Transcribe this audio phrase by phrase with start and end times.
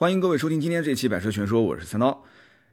[0.00, 2.24] 欢迎各位收听今天这期《百车全说》，我是三刀。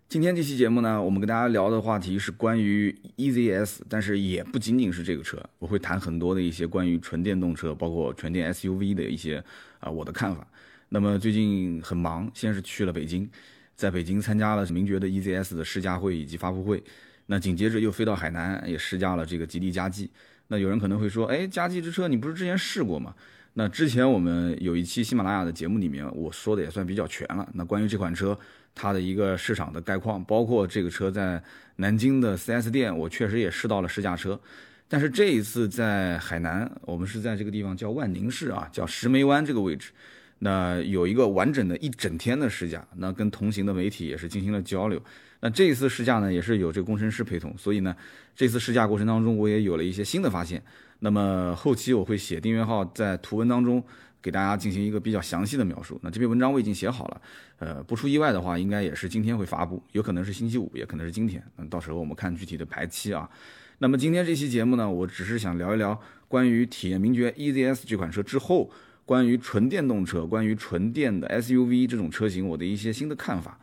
[0.08, 9.44] 今天这期节目呢，我们跟大家聊的话题是关于 EZS，但是也不仅仅是这个车，我会谈很多的一些关于纯电动车，包括纯电 SUV 的一些
[9.82, 10.48] 啊我的看法。
[10.88, 13.30] 那么最近很忙，先是去了北京，
[13.75, 16.82] 在北京参加了名爵的 EZS 的试驾会以及发布会，
[17.25, 20.09] 那紧接着又飞到海南，也试驾了这个吉利嘉际。
[20.48, 23.14] 那有人可能会说，哎，嘉际之车你不是之前试过吗？
[23.60, 27.50] 那之前我们有一期喜马拉雅的节目里面，我说的也算比较全了。
[27.55, 28.38] 那关于这款车，
[28.76, 31.41] 它的一个市场的概况，包括这个车在
[31.78, 34.40] 南京的 4S 店，我确实也试到了试驾车。
[34.88, 39.89] 但是这一次在海南，我们是在这个地方叫万宁市啊，叫石梅湾这个位置，
[40.38, 45.02] 那有一个完整的一整天的试驾，那跟同行的媒体也是进行了交流。
[45.39, 47.95] 那这一次试驾呢，也是有这个工程师陪同，所以呢，
[48.36, 50.62] 这次试驾过程当中，我也有了一些新的发现。
[51.00, 53.84] 那么后期我会写订阅号，在图文当中
[54.22, 56.00] 给大家进行一个比较详细的描述。
[56.02, 57.22] 那这篇文章我已经写好了，
[57.60, 61.44] 呃，不出意外的话，应该也是今天会发布，有可能是星期五，也可能是今天。
[61.58, 63.30] 嗯，到时候我们看具体的排期啊。
[63.78, 68.72] 那么今天这期节目呢，我只是想聊一聊关于体验名爵 EZS 这款车之后，
[69.06, 73.59] 关于纯电动车、关于纯电的 SUV 这种车型，我的一些新的看法。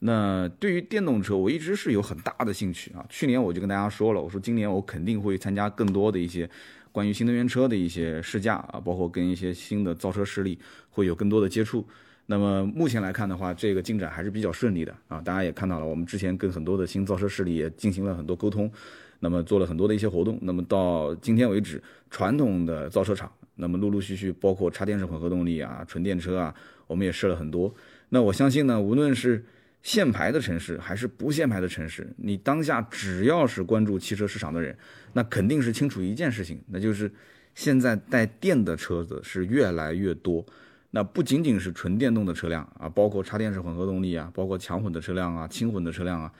[0.00, 3.04] 那对于电动车，我一直是有很大的兴趣啊。
[3.08, 6.48] 去年我就跟大家说了，我说今年我肯定会参加更多的一些。
[6.98, 10.58] 关于新能源车的一些试驾啊，包括跟一些新的造车势力
[10.90, 11.86] 会有更多的接触。
[12.26, 15.20] 那么目前来看的话，这个进展还是比较顺利的啊。
[15.20, 18.68] 大家也看到了，我们之前跟很多的新造车势力也进行了很多沟通，
[19.20, 20.40] 那么做了很多的一些活动。
[20.42, 26.52] 那么到今天为止，传统的造车厂，那么陆陆续续包括插电式混合动力啊、纯电车啊，
[26.88, 27.72] 我们也试了很多。
[28.08, 29.44] 那我相信呢，无论是
[29.82, 34.76] 限牌的城市还是不限牌的城市，你当下只要是关注汽车市场的人，
[35.12, 37.10] 那肯定是清楚一件事情，那就是
[37.54, 40.44] 现在带电的车子是越来越多。
[40.90, 46.32] 那不仅仅是纯电动的车辆啊，包括插电式混合动力啊，包括强混的车辆啊、轻混的车辆啊。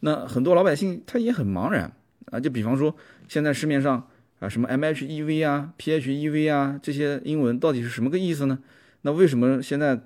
[0.00, 1.92] 那很多老百姓他也很茫然
[2.30, 2.94] 啊，就比方说
[3.28, 4.08] 现在市面上
[4.38, 8.58] 啊什么 MHEV 啊、PHEV 啊这些英文到底是什么个意思呢？
[9.02, 9.96] 那为什么现在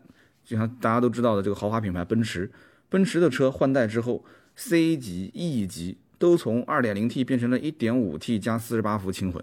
[0.45, 2.51] 就像大家都知道的这个豪华品牌奔驰？
[2.91, 4.23] 奔驰的车换代之后
[4.55, 9.43] ，C 级、E 级都从 2.0T 变成了 1.5T 加48伏轻混，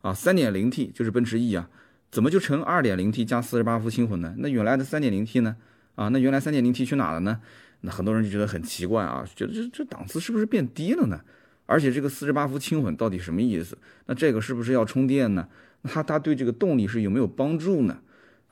[0.00, 1.70] 啊，3.0T 就是奔驰 E 啊，
[2.10, 4.34] 怎么就成 2.0T 加48伏轻混呢？
[4.38, 5.56] 那原来的 3.0T 呢？
[5.94, 7.40] 啊，那原来 3.0T 去哪了呢？
[7.82, 11.20] 那很多人就觉得很奇怪啊，觉得这这档次是不是变低了呢？
[11.66, 13.76] 而且这个48伏轻混到底什么意思？
[14.06, 15.46] 那这个是不是要充电呢？
[15.82, 17.98] 那它它对这个动力是有没有帮助呢？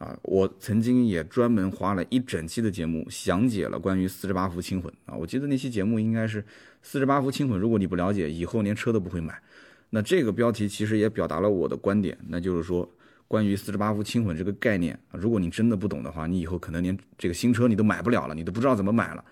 [0.04, 6.44] 啊，我曾经也专门花了一整期的节目详解了关于四十八伏轻混啊，我记得那期节目应该是
[6.82, 9.40] 四十八伏轻混，如果你不了解，以后连车都不会买。
[9.88, 12.86] 那这个标题其实也表达了我的观点，那就是说
[13.26, 19.24] 关于四十八伏轻混这个概念，如果你真的不懂的话，你以后可能连这个新车你都买不了了，你都不知道怎么买了。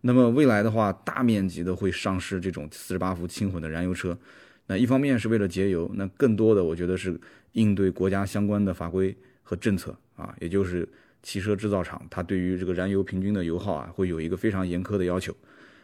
[0.00, 4.18] 那么未来的话，大面积的会上市这种四十八伏轻混的燃油车，
[4.66, 7.16] 那一方面是为了节油，那更多的我觉得是
[7.52, 9.96] 应对国家相关的法规和政策。
[10.16, 10.88] 啊，也就是
[11.22, 15.34] 汽车制造厂，它对于这个燃油平均的油耗啊，会有一个非常严苛的要求。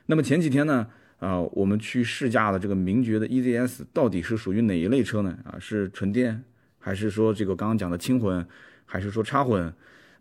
[0.07, 0.87] 那么前几天呢，
[1.19, 5.39] 啊，我们去试驾的这个名爵的 EZS 到底是属于哪一类车呢？
[5.45, 6.43] 啊，是纯电，
[6.79, 8.47] 还是说这个刚刚讲的轻混，
[8.85, 9.73] 还是说插混？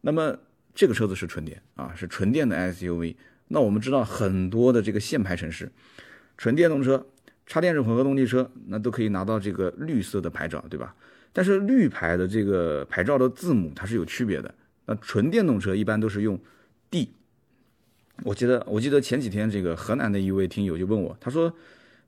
[0.01, 0.37] 那么
[0.73, 3.15] 这个车子是纯电啊，是纯电的 SUV。
[3.49, 5.71] 那我们知道很多的这个限牌城市，
[6.37, 7.05] 纯电动车、
[7.45, 10.95] 插电式混合动力车，那都可以拿到这个绿色的牌照，对吧？
[11.33, 14.53] 但是绿牌的这个牌照的字母它是有区别的。
[14.85, 16.39] 那纯电动车一般都是用
[16.89, 17.09] D。
[18.23, 21.51] 我记得我记得前几天这个河南的一位听友就问我，他说，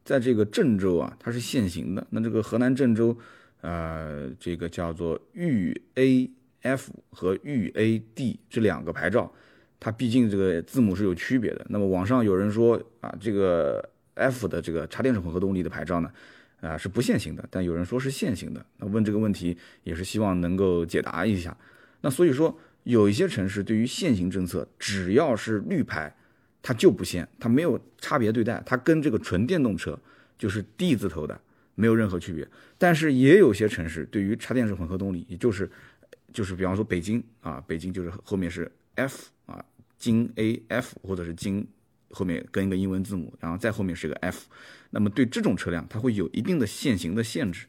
[0.04, 2.06] 在这个郑州啊，它是限行的。
[2.10, 3.18] 那这个河南郑州，
[3.62, 6.30] 呃，这个叫做豫 A
[6.62, 9.32] F 和豫 A D 这两个牌照，
[9.80, 11.66] 它毕竟这个字母是有区别的。
[11.70, 16.12] 那么网上有人说啊，这个 F 的这个插电式混合动力的牌照呢？
[16.64, 18.66] 啊，是不限行的，但有人说是限行的。
[18.78, 21.56] 那问这个问题也是希望能够解答一下。
[22.00, 26.16] 那所以说，有一些城市对于限行政策，只要是绿牌，
[26.62, 30.00] 它就不限，它没有差别对待，它跟这个纯电动车
[30.38, 31.38] 就是 D 字头的
[31.76, 32.48] 没有任何区别。
[32.78, 35.70] 但是也有些城市对于插电式混合动力，也就是
[36.32, 39.64] 就是比方说北京啊，北京就是后面是 F 啊，
[39.98, 41.68] 京 A F 或者是京。
[42.14, 44.46] 后面跟一个英文字母，然后再后面是个 F，
[44.92, 47.66] 那么对这种车辆它会有一定的限行的限制，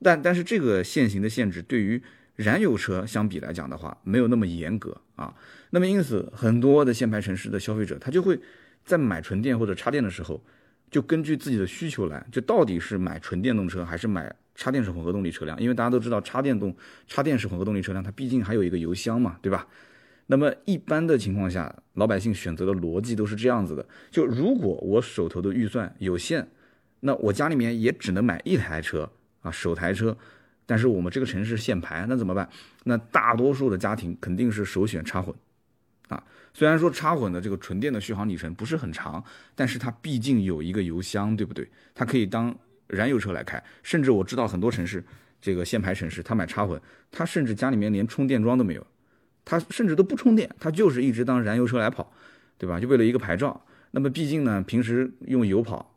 [0.00, 2.02] 但但是这个限行的限制对于
[2.36, 5.34] 燃油车相比来讲的话没有那么严格啊，
[5.70, 8.40] 那么因此很多的限牌城市的消费者他就会
[8.84, 10.42] 在买纯电或者插电的时候，
[10.90, 16.74] 就根据自己的需求来，就到底是买纯电动车还是买插电式混合动力车辆，因为大家都知道插电动
[17.06, 19.66] 插电式混合动力车辆它毕竟还有一个油箱嘛，对吧？
[20.26, 26.48] 那么一般的情况下，老百姓选择的逻辑都是这样子的：就如果我手头的预算有限，
[27.00, 29.10] 那我家里面也只能买一台车
[29.40, 30.16] 啊，首台车。
[30.64, 32.48] 但是我们这个城市限牌，那怎么办？
[32.84, 35.34] 那大多数的家庭肯定是首选插混，
[36.08, 36.22] 啊，
[36.54, 39.22] 虽然说插混的这个纯电的续航里程不是很长，
[39.56, 41.68] 但是它毕竟有一个油箱，对不对？
[41.92, 43.62] 它可以当燃油车来开。
[43.82, 45.04] 甚至我知道很多城市，
[45.40, 46.80] 这个限牌城市，他买插混，
[47.10, 48.86] 他甚至家里面连充电桩都没有，
[49.44, 52.12] 他甚至都不充电，他就是一直当燃油车来跑，
[52.58, 52.78] 对吧？
[52.80, 53.64] 就为了一个牌照。
[53.92, 55.88] 那么毕竟呢，平时用油跑。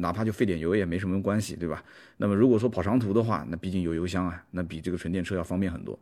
[0.00, 1.84] 哪怕就费点油也没什么关系，对吧？
[2.18, 5.98] 那么如果说跑长途的话，那毕竟有油箱啊，那比这个纯电车要方便很多。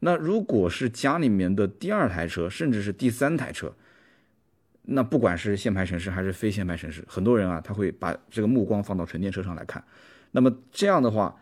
[0.00, 3.74] 那如果是家里面的第二台车，甚至是第三台车，
[4.82, 9.82] 那不管是限牌城市还是非限牌城市，很多人啊，他会把这个目光放到纯电车上来看。
[10.30, 11.34] 那么这样的话，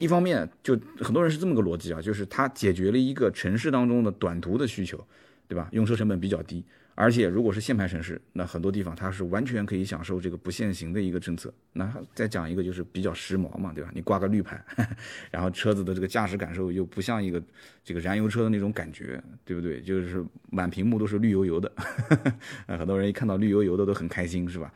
[0.00, 5.04] 一方面就很多人是这么个逻辑啊，就是它解决了一个城市当中的短途的需求，
[5.48, 5.68] 对吧？
[5.72, 6.64] 用车成本比较低。
[6.94, 11.52] 而且，如果是限牌城市，那很多地方它是完全可以享受这个不限行的一个政策。
[11.74, 13.90] 那再讲一个，就是比较时髦嘛，对吧？
[13.94, 14.60] 你挂个绿牌，
[15.30, 17.40] 然后车子的这个驾驶感受又不像一个
[17.84, 19.80] 这个燃油车的那种感觉，对不对？
[19.80, 21.70] 就是满屏幕都是绿油油的，
[22.66, 24.72] 啊，很多人一看到绿油油的都很开心，是吧？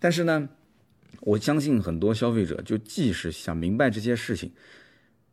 [0.00, 0.48] 但是呢，
[1.20, 4.50] 我相信很多消费者就即使想明白这些事情，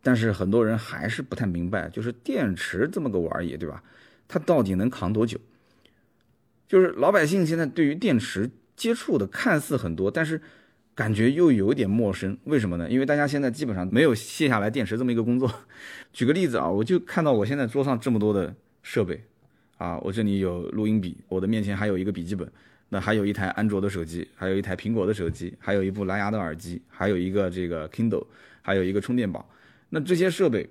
[0.01, 3.83] 但是很多人还是不太明白，就是电池这么个玩意儿，对吧？
[4.27, 5.39] 它到底能扛多久？
[6.67, 10.41] 就是老百姓现在对于电池接触的看似很多，但是
[10.93, 12.37] 感觉又有点陌生。
[12.43, 12.89] 为什么呢？
[12.89, 15.49] 因为大家现在基本上没有卸下来电池这么一个工作。
[16.11, 19.23] 举个例子啊，我就看到我现在桌上这么多的设备，
[19.77, 22.51] 啊，我这里有录音笔，我的面前还有一个笔记本，
[22.89, 28.25] 那还有一台安卓的手机，还有一台苹果的手机，还有一部蓝牙的耳机，还有一个这个 Kindle，
[28.61, 29.49] 还有一个充电宝。
[29.89, 30.69] 那这些设备，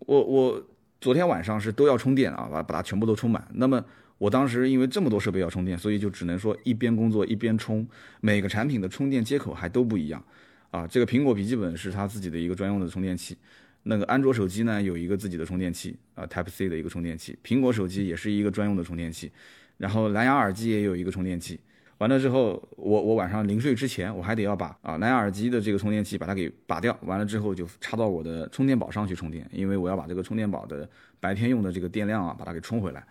[0.00, 0.66] 我我
[1.00, 3.46] 昨天晚上是都要充电啊，把把它全部都充满。
[3.54, 3.84] 那么
[4.16, 7.86] 我当时因为这么多设备要充电，所以就只能说一边工作一边充。
[8.20, 10.24] 每个产品的充电接口还都不一样，
[10.70, 13.36] 啊，这个苹果笔记本是它自己的一个专用的充电器，
[13.82, 19.30] 那个安卓手机呢有一个自己的充电器，啊，Type C 的一个充电器，苹果手机也是一个专用的充电器，
[19.78, 21.58] 然后蓝牙耳机也有一个充电器。
[21.98, 30.88] 完了之后，我我晚上临睡之前，我还得要把啊蓝牙耳机的这个充电器把它给拔掉，完了之后就插到我的充电宝上去充电，因为我要把这个充电宝的
[31.20, 33.04] 白天用的这个电量啊把它给充回来。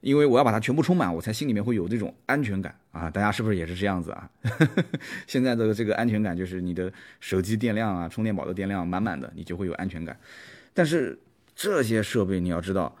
[0.00, 3.10] 因为我要把它全部充满，我才心里面会有这种安全感啊！
[3.10, 4.30] 大家是不是也是这样子啊？
[5.28, 6.90] 现在的这个安全感就是你的
[7.20, 10.18] 手机电量啊，充电宝的电量满满的，你就会有安全感。
[10.72, 11.18] 但是
[11.54, 12.96] 这些设备你要知道，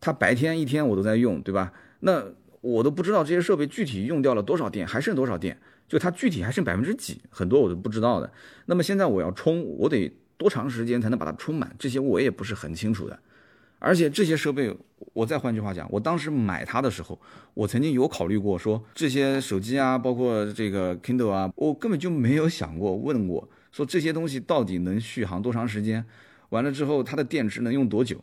[0.00, 1.70] 它白天一天我都在用，对吧？
[2.00, 2.24] 那
[2.60, 5.56] 我都不知道这些设备具体用掉了多少电，还剩多少电，
[5.88, 8.30] 就它具体还剩百分之几，很多我都不知道的。
[8.66, 11.74] 那么现在我要充，我得多长时间才能把它充满？
[11.78, 13.18] 这些我也不是很清楚的。
[13.80, 14.76] 而且这些设备，
[15.12, 17.16] 我再换句话讲，我当时买它的时候，
[17.54, 26.04] 我曾经有考虑过说这些手机啊，包括这个 Kindle 啊，我根本就没有想过问过说这些东西到底能续航多长时间，
[26.48, 28.20] 完了之后它的电池能用多久？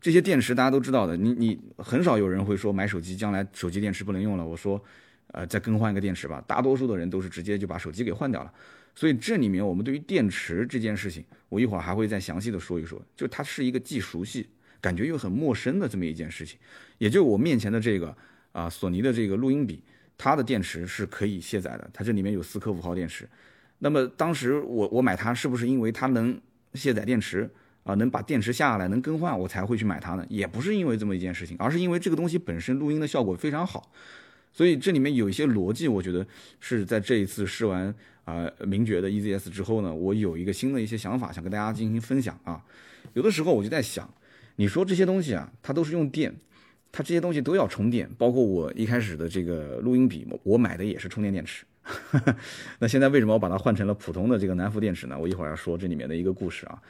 [0.00, 4.82] 这些电池大家都知道的，你你很少有人会说买手机将来手机电池不能用了，我说，
[5.28, 6.42] 呃，再更换一个电池吧。
[6.46, 8.52] 大多数的人都是直接就把手机给换掉了。
[8.94, 14.46] 所以这里面我们对于电池这件事情，我一会儿还会再详细的说一说，就它是一个既熟悉。
[14.78, 16.56] 感觉又很陌生的这么一件事情，
[16.98, 18.14] 也就我面前的这个
[18.52, 19.82] 啊，索尼的这个录音笔，
[20.16, 23.28] 它的电池是可以卸载的，它这里面有四颗五号电池。
[23.78, 26.38] 那么当时我我买它是不是因为它能
[26.74, 27.50] 卸载电池
[27.86, 30.26] 啊，能把电池下下来能更换，我才会去买它呢？
[30.28, 33.90] 也不是因为这么一件事情，而是因为这个东西本身录音的效果非常好。
[34.52, 36.26] 所以这里面有一些逻辑，我觉得
[36.60, 42.60] 是在这一次试完啊名爵的 EZS 之后呢，我有一个新的一些想法想跟大家进行分享啊。
[43.14, 44.12] 有的时候我就在想。
[44.58, 46.34] 你说这些东西啊，它都是用电，
[46.90, 51.66] 它这些东西都要充电，包括我一开始的这个录音笔，我买的也是充电电池。
[52.80, 55.18] 那现在为什么我把它换成了普通的这个南孚电池呢？
[55.18, 56.80] 我一会儿要说这里面的一个故事啊。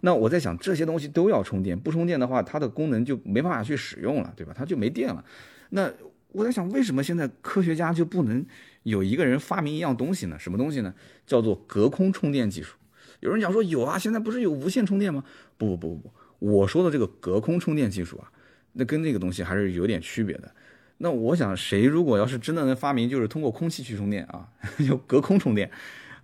[0.00, 4.52] 那我在想，这些东西都要充电，不充电的话，它的功能就没办法去使用了，对吧？
[4.56, 5.24] 它就没电了。
[5.70, 5.90] 那
[6.32, 8.44] 我在想，为什么现在科学家就不能
[8.82, 10.38] 有一个人发明一样东西呢？
[10.38, 10.94] 什么东西呢？
[11.26, 12.76] 叫做隔空充电技术。
[13.20, 15.24] 有人讲说有啊，现在不是有无线充电吗？
[15.56, 16.12] 不不不不不。
[16.38, 18.30] 我说的这个隔空充电技术啊，
[18.74, 20.50] 那跟那个东西还是有点区别的。
[20.98, 24.48] 那我想，谁如果要是真的能发明，就是通过空气去充电啊，
[24.86, 25.70] 就隔空充电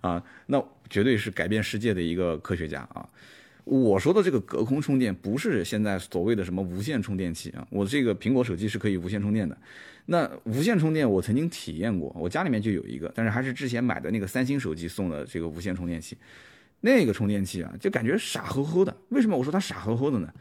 [0.00, 3.08] 啊，那绝对是改变世界的一个科学家啊。
[3.64, 7.66] 我说的这个隔空充电，不是现在所谓的什么无线充电器啊。
[7.70, 9.56] 我这个苹果手机是可以无线充电的。
[10.06, 16.16] 那无线充电我曾经体验过，我家里面就有一个，但是还是之前买的那个三星手机送的这个无线充电器。
[16.80, 18.96] 那个充电器啊，就感觉傻乎乎的。
[19.10, 20.32] 为什么我说它傻乎乎的呢？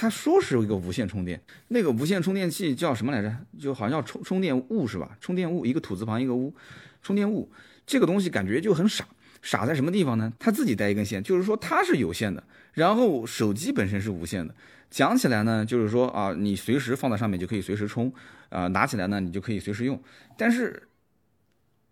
[0.00, 3.36] 他说是有一个无线充电，那个无线充电器叫什么来着？
[3.58, 5.18] 就好像叫充充电物是吧？
[5.20, 6.54] 充电物一个土字旁一个屋，
[7.02, 7.50] 充电物
[7.84, 9.04] 这个东西感觉就很傻，
[9.42, 10.32] 傻在什么地方呢？
[10.38, 12.40] 它自己带一根线，就是说它是有线的，
[12.74, 14.54] 然后手机本身是无线的。
[14.88, 18.12] 讲起来呢，就是说啊，你随时放在上面就可以随时充，
[18.50, 20.00] 啊，拿起来呢你就可以随时用，
[20.36, 20.80] 但是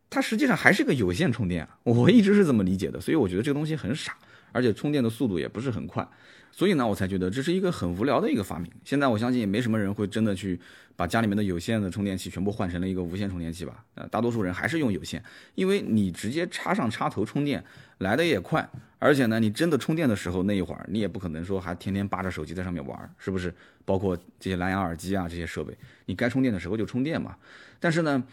[0.08, 4.16] 它实际上还是个有线充电啊，我一直是这么理解的，所以我觉得这个东西很傻，
[4.56, 6.08] 而且充电的速度也不是很快。
[6.50, 8.70] 所以呢，我才觉得这是一个很无聊的一个发明。
[8.82, 10.58] 现在我相信也没什么人会真的去
[10.96, 13.84] 把家里面的有线的充电器全部换成了一个无线充电器吧？
[13.94, 15.22] 呃，大多数人还是用有线，
[15.54, 17.62] 因为你直接插上插头充电
[17.98, 18.66] 来的也快，
[18.98, 23.54] 而且呢，你真的充电的时候那一会儿你也不可能说还天天扒着手机在上面玩，是不是？
[23.84, 27.36] 包括这些蓝牙耳机啊这些设备，你该充电的时候就充电嘛。
[27.78, 28.24] 但是呢，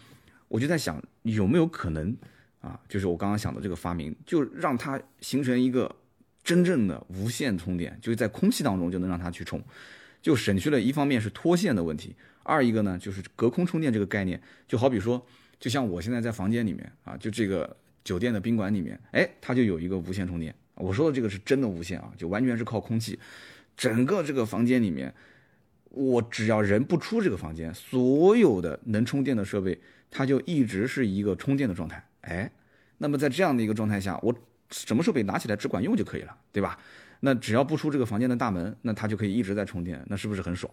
[0.48, 2.16] 我就在想有没有可能
[2.62, 5.94] 啊，就是我刚刚想的这个发明，就让它形成一个。
[6.44, 9.58] 真正的无线充电，就是在空气当中就能让它去充，
[10.20, 15.26] 就省去了一方面是脱线的问题，二一个呢就是隔空充电这个概念，就好比说，
[15.58, 17.74] 就像我现在在房间里面啊，就这个
[18.04, 20.54] 酒店的宾馆里面，哎，它就有一个无线充电。
[20.74, 23.18] 我说的这个是真的无线啊，就完全是靠空气，
[23.74, 25.14] 整个这个房间里面，
[25.88, 32.06] 我只要人不出这个房间，所有的能充电的设备，它就一直是一个充电的状态。
[32.20, 32.52] 哎，
[32.98, 34.34] 那么在这样的一个状态下，我。
[34.70, 36.78] 什么设备拿起来只管用就可以了，对吧？
[37.20, 40.70] 那只要不出这个房间的大门，那它就可以一直在充电，那是不是很爽？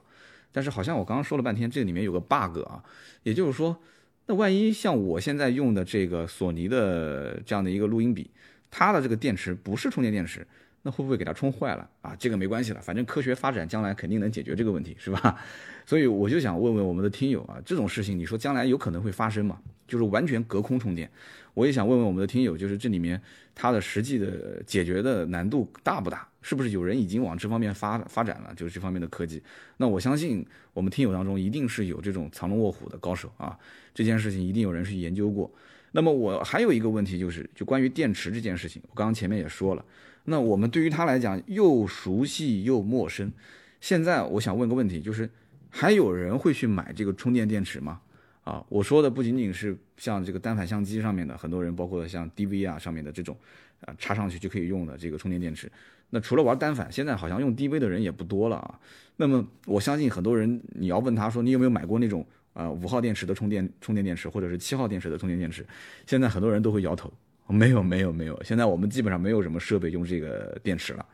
[0.52, 2.84] 但是好像我刚刚说了半天，这里面有个 bug 啊，
[3.24, 3.82] 也就是说，
[4.26, 8.30] 那万一像我现在用的这个索尼的这样的一个录音笔，
[8.70, 10.46] 它的这个电池不是充电电池，
[10.82, 12.14] 那会不会给它充坏了啊？
[12.20, 15.40] 这个没关系了，反正科学发展将来肯定能解决这个问题，是吧？
[15.86, 19.58] 所以我就想问问我们的听友啊，这种事情你说将来有可能会发生吗？
[19.88, 21.10] 就是完全隔空充电，
[21.54, 23.22] 我也想问问我们的听友，就是这里面
[23.54, 26.28] 它的实际的解决的难度大不大？
[26.44, 28.52] 是不是有人已经往这方面发发展了？
[28.56, 29.42] 就是这方面的科技。
[29.78, 30.44] 那我相信
[30.74, 33.56] 我们听友当中一定是有这种藏龙卧虎的高手啊，
[33.94, 35.52] 这件事情一定有人去研究过。
[35.92, 39.86] 那么我还有一个问题就是，就关于电池这件事情，我刚刚前面也说了，
[40.24, 43.32] 那我们对于它来讲又熟悉又陌生。
[43.80, 45.30] 现在我想问个问题，就是
[45.70, 48.02] 还有人会去买这个充电电池吗？
[48.44, 53.38] 啊，我说的不仅仅是像这个单反相机上面的很多人，包括像 DV 啊上面的这种，
[53.82, 55.72] 啊插上去就可以用的这个充电电池。
[56.10, 58.80] 那除了玩单反，现在好像用 DV 的人也不多了啊。
[59.16, 65.66] 那么我相信很多人，你要问他说你有没有买过那种啊五号电池的充电充电电池，或者是七号电池的充电电池？
[66.08, 67.14] 现在很多人都会摇头，
[67.48, 68.44] 没有没有没有。
[68.44, 71.06] 现在我们基本上没有什么设备用这个电池了。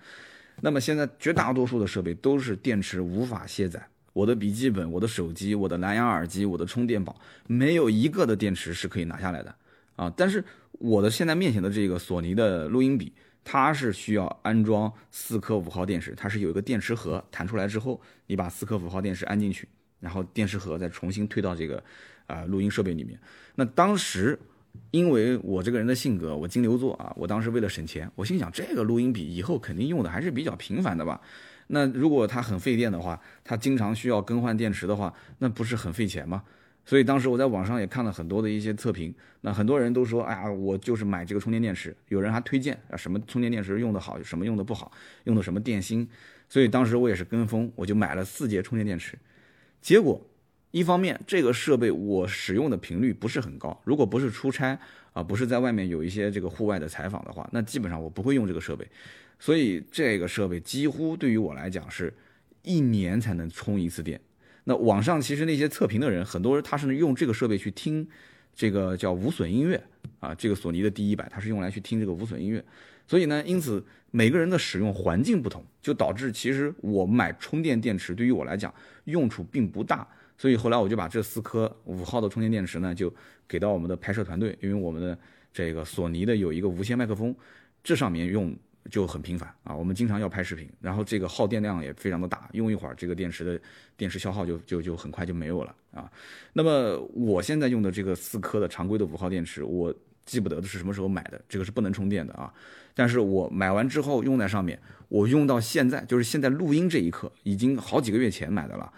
[0.62, 3.86] 那么现在绝大多数的设备都是电池无法卸载。
[4.18, 9.56] 我的笔记本、我的手机、我的蓝牙耳机、我的充电宝，没有一个的电池是可以拿下来的
[9.96, 10.12] 啊！
[10.18, 19.68] 但是我的现在面前的这个索尼的录音笔，它是需要安装四颗五号电池，它是有一个电池盒弹出来之后，你把四颗五号电池安进去，
[20.00, 21.84] 然后电池盒再重新推到这个
[22.26, 23.20] 啊录音设备里面。
[23.54, 24.40] 那当时
[24.90, 31.22] 因为我这个人的性格，我金牛座啊，我当时为了省钱，我心想这个录音笔以后肯定用的还是比较频繁的吧。
[31.68, 36.44] 那如果它很费电的话，它经常需要更换电池的话，那不是很费钱吗？
[36.86, 44.90] 所以当时我在网上也看了很多的一些测评，那很多人都说，哎呀，我就是买这个充电电池，有人还推荐啊什么充电电池用的好，什么用的不好，
[45.26, 46.08] 用的什么电芯，
[46.48, 49.20] 所以当时我也是跟风，我就买了四节充电电池。
[49.82, 50.26] 结果，
[50.72, 54.78] 一方面这个设备我使用的频率不是很高，如果不是出差
[55.14, 58.86] 啊，不是在外面有一些这个户外的采访的话，那基本上我不会用这个设备。
[59.40, 62.14] 所以这个设备几乎对于我来讲是
[62.64, 64.20] 一年才能充一次电。
[64.66, 68.06] 那网上其实那些测评的人，很多人他是用这个设备去听
[68.54, 69.82] 这个叫无损音乐
[70.20, 72.64] 啊，这个索尼的 D 一百，它是用来去听这个无损音乐。
[73.08, 73.82] 所以呢，因此
[74.12, 78.74] 每个人的使用环境不同，就导致其实我买充电电池对于我来讲
[79.06, 80.06] 用处并不大。
[80.38, 83.14] 所以后来我就把这四颗五号的充电电池呢，就
[83.48, 85.18] 给到我们的拍摄团队，因为我们的
[85.52, 87.36] 这个索尼的有一个无线麦克风，
[87.84, 88.56] 这上面用。
[88.90, 93.60] 就很频繁啊，我们经常要拍视频，然后这个耗电量也非常的大，用一会儿这个电池的
[93.98, 96.10] 电池消耗就就就很快就没有了啊。
[96.54, 99.94] 那么我现在用的这个四颗的常规的五号电池，我
[100.26, 102.50] 记不得的是什么时候买的，这个是不能充电的啊。
[102.96, 104.80] 但是我买完之后用在上面，
[105.10, 108.90] 我用到现在，就是现在录音这一刻，已经好几个月前买的了，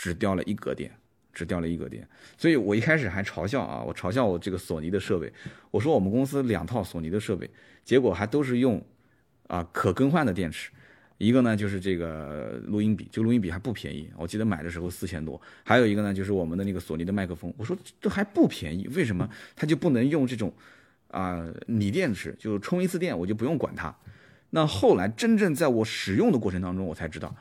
[0.00, 0.90] 只掉了一格电，
[1.34, 2.08] 只掉了一格电。
[2.38, 5.30] 所以我一开始还嘲笑啊，我嘲笑我这个索尼的设备，
[5.70, 7.50] 我说我们公司两套索尼的设备，
[7.84, 8.82] 结果还都是用。
[9.50, 10.70] 啊，可更换的电池，
[11.18, 15.42] 一个呢就是这个录音笔，这个录音笔还不便宜，我记得买的时候四千多。
[15.64, 20.54] 还有一个呢就是我们的那个索尼的麦克风，我说这还不便宜，为什么它就不能用这种
[21.08, 22.32] 啊锂电池？
[22.38, 23.92] 就充一次电我就不用管它。
[24.50, 27.34] 那后来真正在我使用的过程当中，我才知道，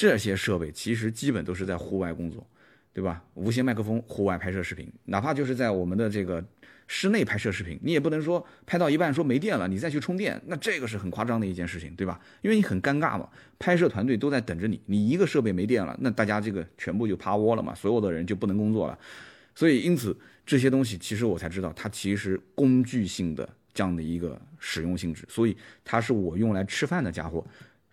[0.00, 2.46] 这些设备其实基本都是在户外工作，
[2.94, 3.22] 对吧？
[3.34, 6.42] 无线麦克风，户外拍摄视频，哪怕就是在我们的这个
[6.86, 12.18] 室内拍摄视频，你也不能说拍到一半说没电了，你再去充电，那这个是很夸张的一件事情，对吧？
[12.40, 13.28] 因为你很尴尬嘛，
[13.58, 18.98] 拍摄团队都在等着你，你一个设备没电了，那大家这个全部就趴窝了嘛，所有的人就不能工作了。
[19.54, 20.16] 所以因此
[20.46, 25.54] 这些东西，其实我才知道它其实工具性的这样的一个使用性质，所以
[25.84, 27.46] 它是我用来吃饭的家伙。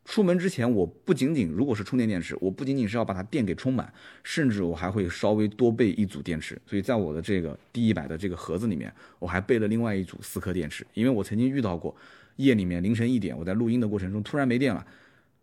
[0.08, 6.58] 出门之前，我不仅仅如果是充电电池，我不仅仅是要把它电给充满，甚至我还会稍微多备一组电池。
[6.66, 11.94] 所以在我的这个第一百的这个盒子里面，我还备了另外一组四颗电池，因为我曾经遇到过
[12.38, 14.88] 夜里面凌晨一点，我在录音的过程中突然没电了，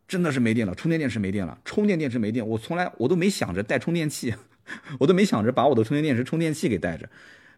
[0.09, 4.35] 真的是没电了，充电电池没电了，充电电池没电，我从来我都没想着带充电器，
[4.99, 7.07] 我都没想着把我的充电电池充电器给带着。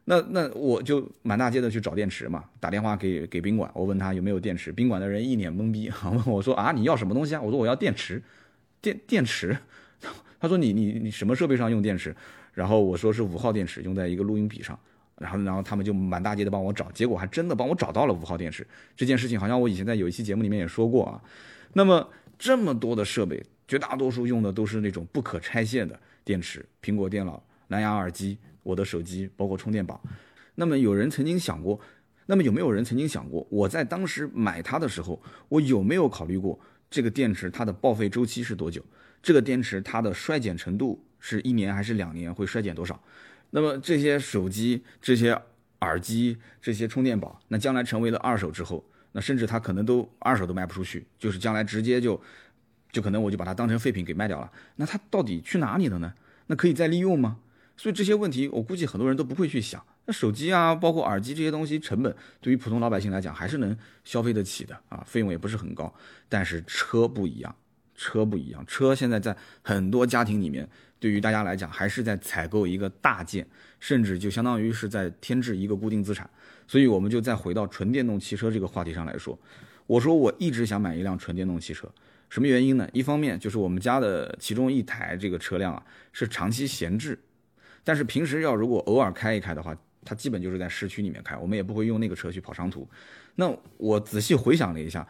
[0.08, 7.42] 那那我就满大街的去找电池嘛，打电话给给宾馆，我问他有没有电池，宾馆的人一脸懵逼， 问我说啊你要什么东西啊？
[7.42, 8.22] 我说我要电池，
[8.80, 9.58] 电电池，
[10.38, 12.14] 他说你你你什么设备上用电池？
[12.54, 14.78] 然后我说是五号电池，用在一个录音笔上，
[15.18, 18.64] 然后然后他们就满大街的帮我找，结果还真的帮我找到了五号电池。
[18.96, 21.20] 这件事情好像我以前在有一期节目里面也说过啊。
[21.72, 22.08] 那么
[22.38, 28.38] 这么多的设备，绝大多数用的都是那种不可拆卸的电池，苹果电脑、蓝牙耳机。
[28.66, 30.02] 我的手机包括充电宝，
[30.56, 31.78] 那么有人曾经想过，
[32.26, 36.58] 那么有没有人曾经想过，我在当时买它的时候，我有没有考虑过
[36.90, 38.85] 这个电池它的报废周期是多久？
[39.23, 42.35] 这个电池它的衰减程度是一年还是两年？
[42.35, 43.00] 会衰减多少？
[43.50, 45.40] 那么这些手机、这些
[45.82, 52.20] 耳机、这些充电宝，那将来成为了二手之后，那甚至它可能都二手都卖不出去，就是将来直接就
[52.90, 54.50] 就可能我就把它当成废品给卖掉了。
[54.75, 56.12] 那它到底去哪里了呢？
[56.49, 57.38] 那可以再利用吗？
[57.76, 59.85] 所以这些问题，我估计很多人都不会去想。
[60.06, 65.92] 那手机啊，包括耳机这些东西，成本对于普通老百姓来讲还是能消费得起的啊，费用也不是很高。
[66.28, 67.54] 但是车不一样，
[67.95, 70.66] 车不一样，车现在在很多家庭里面，
[70.99, 73.47] 对于大家来讲还是在采购一个大件，
[73.78, 76.28] 甚至就相当于是在添置一个固定资产。
[76.68, 79.39] 所以我们就再回到纯电动汽车这个话题上来说，
[79.86, 81.93] 我说我一直想买一辆纯电动汽车，
[82.30, 82.89] 什么原因呢？
[82.93, 87.19] 一方面就是我们家的其中一台这个车辆啊是长期闲置。
[87.86, 89.72] 但是平时要如果偶尔开一开的话，
[90.04, 92.88] 它基本就是在市区里面开，我们也不会用那个车去跑长途。
[93.36, 95.06] 那我仔细回想了一下，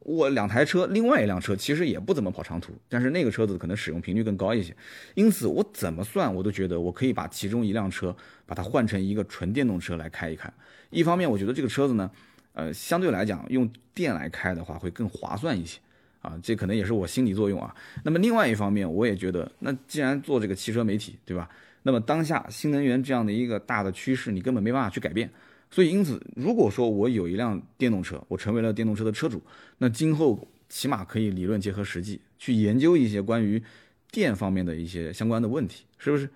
[0.00, 4.76] 我两台车，另外一辆车其实也不怎么跑长途，但是那个车子可能使用频率更高一些。
[5.14, 8.14] 因此我怎么算我都觉得我可以把其中一辆车
[8.44, 10.52] 把它换成一个纯电动车来开一开。
[10.90, 12.10] 一方面我觉得这个车子呢，
[12.52, 15.78] 呃，相对来讲用电来开的话会更划算一些
[16.20, 17.74] 啊，这可能也是我心理作用啊。
[18.04, 21.48] 那么另外一方面我也觉得，那既然做这个汽车媒体，对吧？
[21.88, 25.30] 那么当下新能源这样的一个大的趋势，你根本没办法去改变。
[25.70, 29.42] 所以因此，如果说我有一辆电动车，我成为了电动车的车主，
[29.78, 33.62] 那今后起码可以理论结合实际，去研究一些关于
[34.10, 36.28] 电方面的一些相关的问题，是不是？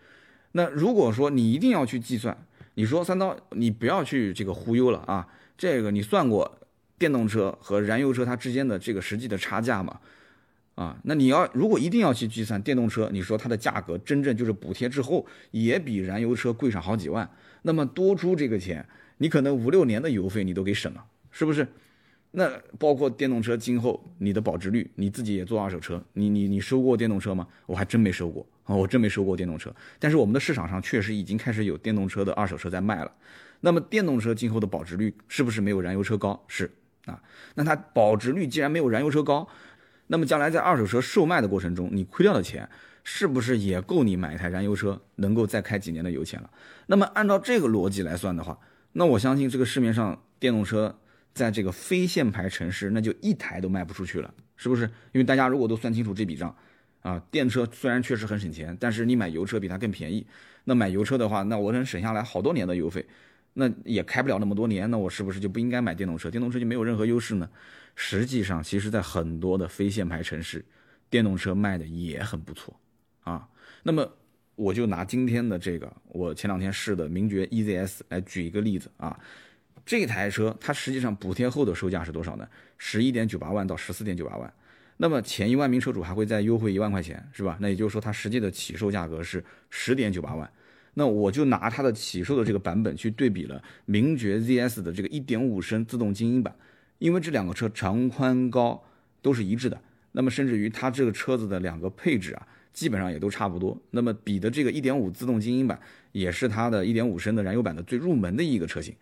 [0.53, 2.35] 那如果说你一定要去计算，
[2.73, 6.59] 你说三刀，你不要去这个忽悠了啊，这个你算过
[6.97, 10.01] 电动车和燃油车它之间的这个实际的差价吗？
[10.75, 17.29] 啊，那你要如果一定要去计算电动车，你说它的价格真正就是补贴之后也比燃油车贵上好几万，
[17.63, 18.87] 那么多出这个钱，
[19.19, 21.69] 你可能五六年的油费你都给省了，是不是？
[22.35, 27.47] 那包括电动车今后你的保值率，你自己也做二手车，你你你收过电动车吗？
[27.67, 29.71] 我还真没收过啊，我真没收过电动车。
[29.99, 33.13] 但是我们的市场上确实已经开始有电动车的二手车在卖了。
[33.61, 36.43] 那么电动车今后的保值率是不是没有燃油车高？
[36.49, 36.71] 是
[37.05, 37.23] 啊，
[37.55, 39.47] 那它保值率既然没有燃油车高。
[40.09, 42.69] 那么将来在二手车售卖的过程中，你亏掉的钱
[43.05, 46.51] 是不是也够你买一台燃油车能够再开几年的油钱了？
[46.87, 48.59] 那么按照这个逻辑来算的话，
[48.93, 50.99] 那我相信这个市面上电动车
[51.33, 54.85] 在这个非限牌城市，那就一台都卖不出去了，是不是？
[55.13, 56.55] 因为大家如果都算清楚这笔账，
[57.01, 60.27] 啊，电车虽然确实很省钱，但是你买油车比它更便宜。
[60.65, 63.05] 那买油车的话，那我能省下来好多年的油费，
[63.55, 66.31] 那也开不了那么多年，那我是不是就不应该买电动车？
[66.31, 67.49] 电动车就没有任何优势呢？
[67.95, 70.65] 实际上，其实，在很多的非限牌城市，
[71.11, 72.75] 电动车卖的也很不错
[73.23, 73.49] 啊。
[73.83, 74.11] 那么，
[74.55, 79.19] 我就拿今天的这个我前两天试的名爵 EZS 来举一个例子啊。
[79.85, 82.49] 这台车它实际上补贴后的售价是多少呢？
[82.79, 84.53] 十一点九八万到十四点九八万。
[84.97, 87.59] 那么前一万名车主还会再优惠一万块钱，是吧？
[87.61, 90.49] 那也就是说，它实际的起售价格是十点九八万。
[90.95, 96.55] 那我就拿它的起售的这个版本去对比了名爵 ZS 的这个一点五升自动精英版。
[97.03, 98.81] 因为这两个车长宽高
[99.21, 99.77] 都是一致的，
[100.13, 103.77] 那么甚至于它这个车子的两个配置啊，基本上也都差不多。
[103.91, 105.77] 那么比的这个1.5自动精英版，
[106.13, 108.95] 也是它的1.5升的燃油版的最入门的一个车型，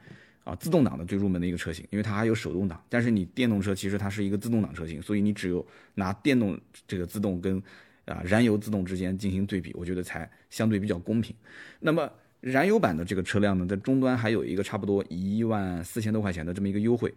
[0.44, 2.82] 啊，自动挡的最入门的一个车型，因为它还有手动挡。
[2.88, 5.64] 但是你电动车其实它是一个自动挡车型，所以你只有
[5.96, 6.58] 拿电动
[6.88, 7.62] 这个自动跟，
[8.06, 11.36] 啊燃油自动之间进行对比，我觉得才相对比较公平。
[11.80, 12.10] 那么
[12.40, 17.12] 燃油版的这个车辆呢，在终端还有一个差不多一万四千多块钱的这么一个优惠。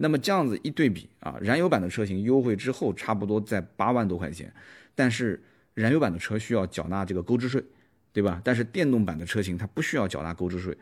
[0.00, 4.52] 那么这样子一对比啊，燃油版的车型优惠之后差不多在八万多块钱，
[4.94, 5.42] 但是
[5.74, 7.60] 燃油版的车需要缴纳这个购置税，
[8.12, 8.40] 对吧？
[8.44, 10.76] 但是电动版的车型它不需要缴纳购置税，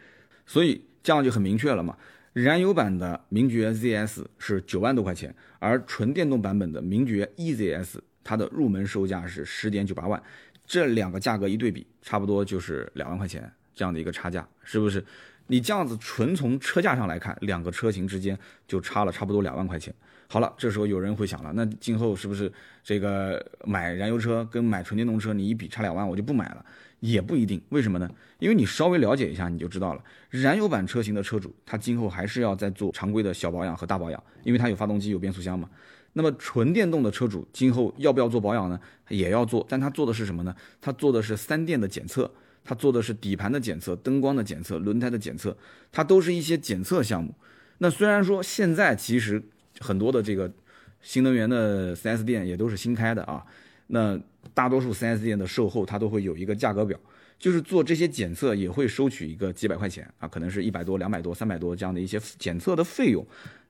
[0.45, 1.97] 所以这样就很明确了嘛。
[2.35, 10.23] 燃油版的名爵 ZS 是九万多块钱，而纯电动版本的名爵 EZS 它的入门售价是十点九八万，
[10.67, 15.05] 这两个价格一对比，差不多就是两万块钱这样的一个差价，是不是？
[15.49, 18.37] 你这样子纯从车价上来看，两个车型之间
[18.67, 19.95] 就差了差不多两万块钱。
[20.29, 26.65] 好了，这时候有人会想了，那今后是不是这个买燃油车跟买纯电动车，你一比差两万，我就不买了？
[26.99, 28.11] 也不一定，为什么呢？
[28.41, 30.03] 因为你稍微了解一下，你就知道了。
[30.31, 35.71] 燃油版车型的车主，他今后还是要再做常规的小保养和大保养，因为它有发动机、有变速箱嘛。
[36.15, 38.81] 那么纯电动的车主，今后要不要做保养呢？
[39.09, 40.53] 也要做，但他做的是什么呢？
[40.81, 42.29] 他做的是三电的检测。
[42.67, 45.57] 它做的是底盘的检测、灯光的检测、轮胎的检测，
[45.93, 47.33] 它都是一些检测项目。
[47.79, 49.41] 那虽然说现在其实
[49.79, 50.53] 很多的这个
[51.01, 53.45] 新能源的 4S 店也都是新开的啊，
[53.87, 54.19] 那
[54.53, 56.99] 大多数 4S 店的售后它都会有一个价格表，
[57.39, 63.25] 就是做这些检测也会收取一个几百块钱啊，可能是一百多、两百多、三百多这样的一些检测的费用。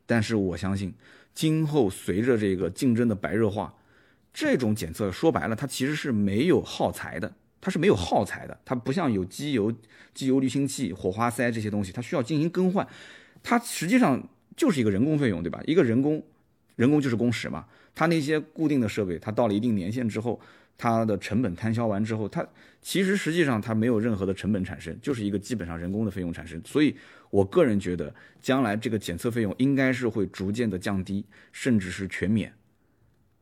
[0.06, 0.94] 但是我相信，
[1.34, 3.74] 今后随着这个竞争的白热化，
[4.32, 7.34] 这种检测说白了，它其实是没有耗材的。
[7.60, 9.72] 它是没有耗材的，它不像有机油、
[10.14, 12.86] 机油滤清器、火花塞这些东西，它需要进行更换。
[13.42, 14.22] 它实际上
[14.56, 15.60] 就是一个人工费用，对吧？
[15.66, 16.22] 一个人工，
[16.76, 17.66] 人工就是工时嘛。
[17.94, 20.40] 它那些固定的设备，它到了一定年限之后，
[20.78, 22.46] 它的成本摊销完之后，它
[22.82, 26.60] 其实实际上它没有任何的成本产生，就是一个基本上人工的费用产生。
[26.64, 26.94] 所以
[27.30, 32.52] 我个人觉得，将来这个检测费用应该是会逐渐的降低，甚至是全免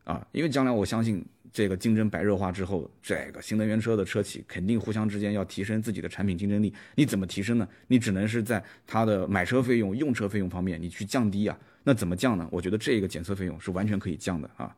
[0.03, 1.23] 啊，因为将来我相信。
[1.55, 6.73] 这个竞争白热化之后，这个新能源车的车企肯定互相之间要提升自己的产品竞争力。
[6.95, 7.65] 你怎么提升呢？
[7.87, 11.57] 你只能是在它的买车费用、用车费用方面你去降低啊。
[11.85, 12.45] 那怎么降呢？
[12.51, 14.75] 我觉得这个检测费用是完全可以降的啊。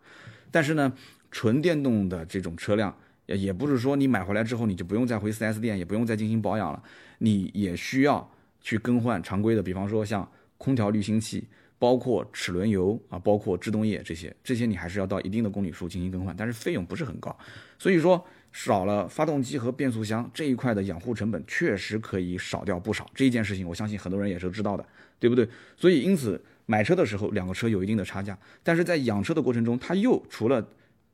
[0.52, 0.94] 但是呢，
[1.32, 6.84] 纯电动的这种车辆，也不是说你买回来之后你就不用再回 4S 店，也不用再进行保养了，
[7.18, 11.48] 你也需要去更换常规的，比方说像空调滤芯器。
[11.80, 17.38] 包括齿轮油啊，包括制动液这些，这些你还是要到一定的公里数进行更换，但是费用不是很高，
[17.78, 23.06] 所以说少了发动机和变速箱这一块的养护成本，确实可以少掉不少。
[23.14, 24.84] 这一件事情，我相信很多人也是知道的，
[25.20, 25.48] 对不对？
[25.76, 30.68] 所以因此买车的时候，两个车有一定的差价，但是在养车的过程中，它又除了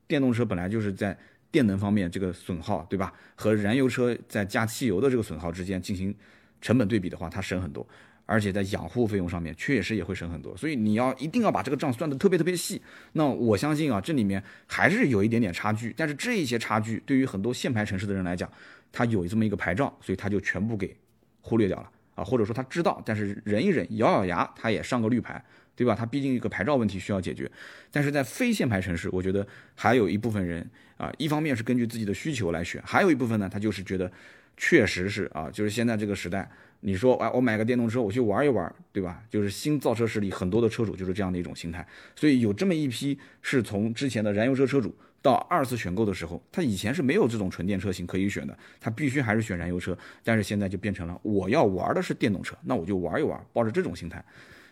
[0.07, 1.17] 电动车本来就是在
[1.51, 3.11] 电能方面这个损耗，对吧？
[3.35, 6.15] 和燃油车在加汽油的这个损耗之间进行
[6.61, 7.85] 成本对比的话，它省很多。
[8.25, 12.81] 而且在养护费用上面确实也会省很多，所以你要一定要把这个账算得特别特别细。
[13.11, 18.49] 那我相信啊，这里面还是有一点点差距，但是这一些差距对于很多限牌城市的人来讲，
[18.93, 20.95] 他有这么一个牌照，所以他就全部给
[21.41, 25.43] 忽略掉了啊，或者说他知道，但是忍一忍，咬咬牙，他也上个绿牌，
[25.75, 25.93] 对吧？
[25.93, 27.51] 他毕竟一个牌照问题需要解决。
[27.91, 34.09] 但是在非限牌城市，我觉得还有一部分人啊，一方面是根据自己的需求来选，还有一部分呢，他就是觉得
[34.55, 36.49] 确实是啊，就是现在这个时代。
[36.85, 39.23] 你说，哎，我买个电动车，我去玩一玩，对吧？
[39.29, 54.21] 就是新造车势力很多的车主就是这样的一种心态，所以有这么一批是从之前的燃油车车主到二次选购的时候，他以前是没有这种纯电车型可以选的，他必须还是选燃油车，但是现在就变成了我要玩的是电动车，那我就玩一玩，抱着这种心态。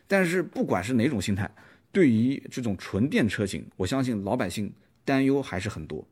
[0.05, 1.49] 但是不管是哪种心态，
[1.93, 4.69] 对于这种纯电车型，我相信老百姓
[5.05, 6.05] 担忧还是很多。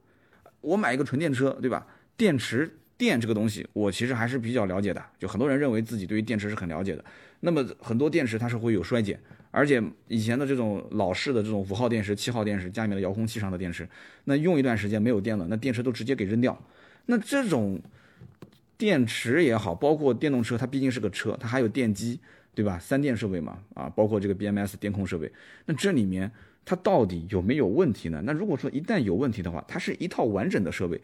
[0.62, 1.86] 我买一个纯电车，对吧？
[2.16, 2.74] 电池。
[3.00, 5.02] 电这个东西，我其实还是比较了解的。
[5.18, 7.06] 就很多人认为自己对于电池是很了解的。
[7.40, 9.18] 那么很多电池它是会有衰减，
[9.52, 13.88] 而且以前的这种老式的这种五号电池、七号电池，家里面的遥控器上的电池，
[14.26, 16.62] 那用一段时间没有电了，那电池都直接给扔掉。
[17.06, 17.80] 那这种
[18.78, 22.20] 电池也好，包括电动车，它毕竟是个车，它还有电机，
[22.54, 22.78] 对吧？
[22.78, 25.32] 三电设备嘛，啊，包括这个 BMS 电控设备，
[25.66, 26.30] 那这里面
[26.66, 28.22] 它到底有没有问题呢？
[28.26, 31.00] 那如果说一旦有问题的话，它是一套完整的设备。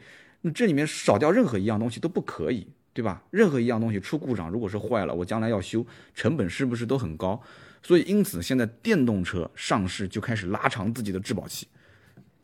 [0.54, 3.24] 这里面少掉任何一样东西都不可以，对吧？
[3.32, 7.42] 任何一样东西出故障，如果是坏了，我将来要修，成本是不是都很高？
[7.82, 11.68] 所以因此现在电动车上市就开始拉长自己的质保期，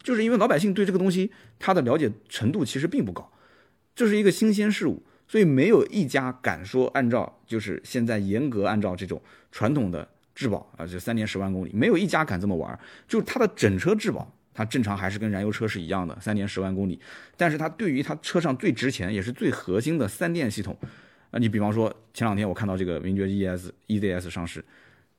[0.03, 3.31] 就是因为老百姓对这个东西它的了解程度其实并不高，
[3.95, 14.31] 这是一个新鲜事物，所以没有一家敢说按照就是现在严格按照这种传统的质保啊，就三年十万公里，没有一家敢这么玩，就是它的整车质保。
[14.53, 16.99] 它正常还是跟燃油车是一样的，三年十万公里。
[17.37, 20.77] 但是它对于它车上最值钱也是最核心的三电系统，
[21.31, 24.63] 啊，你比方说前两天我看到这个名爵 ES EZS 上市，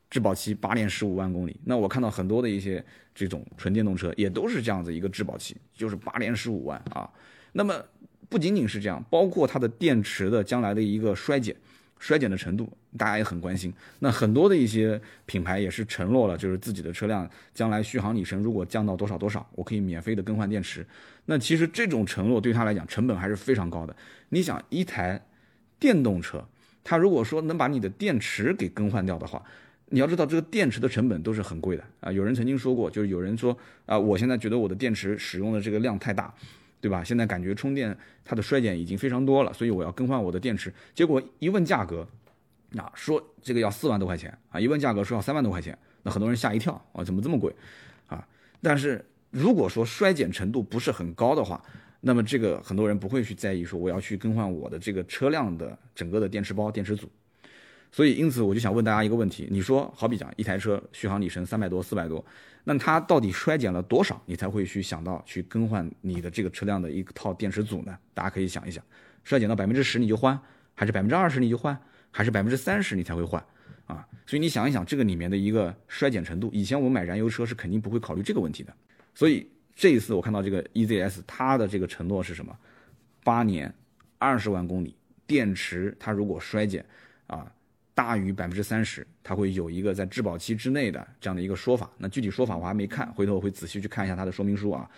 [0.09, 1.59] 质保期八年十五万公里。
[1.65, 2.83] 那我看到很多的一些
[3.15, 7.09] 这种纯电动车也都是这样子一个质保期，就是八年十五万啊。
[7.53, 7.83] 那么
[8.29, 11.55] 不仅仅是这样，包括它的电池的将来的一个衰减。
[12.03, 13.73] 衰减的程度，大家也很关心。
[13.99, 20.85] 那很多的一些品牌也是承诺了，就是自己的车辆将来续航里程如果降到多少多少，我可以免费的更换电池。
[21.27, 23.95] 那其实这种承诺对他来讲成本还是非常高的。
[24.27, 25.25] 你想，一台
[25.79, 26.45] 电动车，
[26.83, 29.41] 它如果说能把你的电池给更换掉的话，
[29.87, 32.11] 你要知道这个电池的成本都是很贵的啊。
[32.11, 36.33] 有人曾经说过，就是有人说啊，我现在觉得我的电池使用的这个量太大。
[36.83, 37.01] 对吧？
[37.01, 40.69] 现在感觉充电它的衰减已经非常多了，所以我要更换我的电池。
[40.93, 42.05] 结果一问价格，
[42.75, 47.55] 啊，说这个要四万多块钱啊，一问价格说要三万多块钱，那很多人吓一跳啊，怎么这么贵
[48.07, 48.27] 啊？
[48.61, 51.63] 但是如果说衰减程度不是很高的话，
[52.01, 57.09] 那么这个很多人不会去在意说我要去更换我的这个车辆的整个的电池包、电池组。
[57.93, 62.25] 所以因此我就想问大家一个问题：你说好比讲一台车续航里程三百多、四百多。
[62.63, 67.95] 那它到底衰减了多少，你才会去想到去更换你的这个车辆的一套电池组呢？
[68.15, 68.83] 大家可以想一想，
[69.23, 70.37] 衰减到百分之十你就换，
[70.73, 71.77] 还是百分之二十你就换，
[72.09, 73.45] 还是百分之三十你才会换
[73.85, 74.07] 啊？
[74.25, 76.49] 所以你想一想这个里面的一个衰减程度。
[76.51, 78.73] 以前我们买燃油车是肯定不会考虑这个问题的。
[79.13, 82.57] 所以这一次我看到这个 EZS 它的这个承诺是什么？
[83.23, 83.71] 八年，
[84.17, 84.95] 二十万公里，
[85.27, 86.83] 电池它如果衰减
[87.27, 87.45] 啊。
[87.95, 91.89] 大于百分之三十，它会有一个在质保期之内的这样的一个说法。
[91.97, 94.89] 那具体说法我还没看，回头我会仔细去看一下它的说明书啊。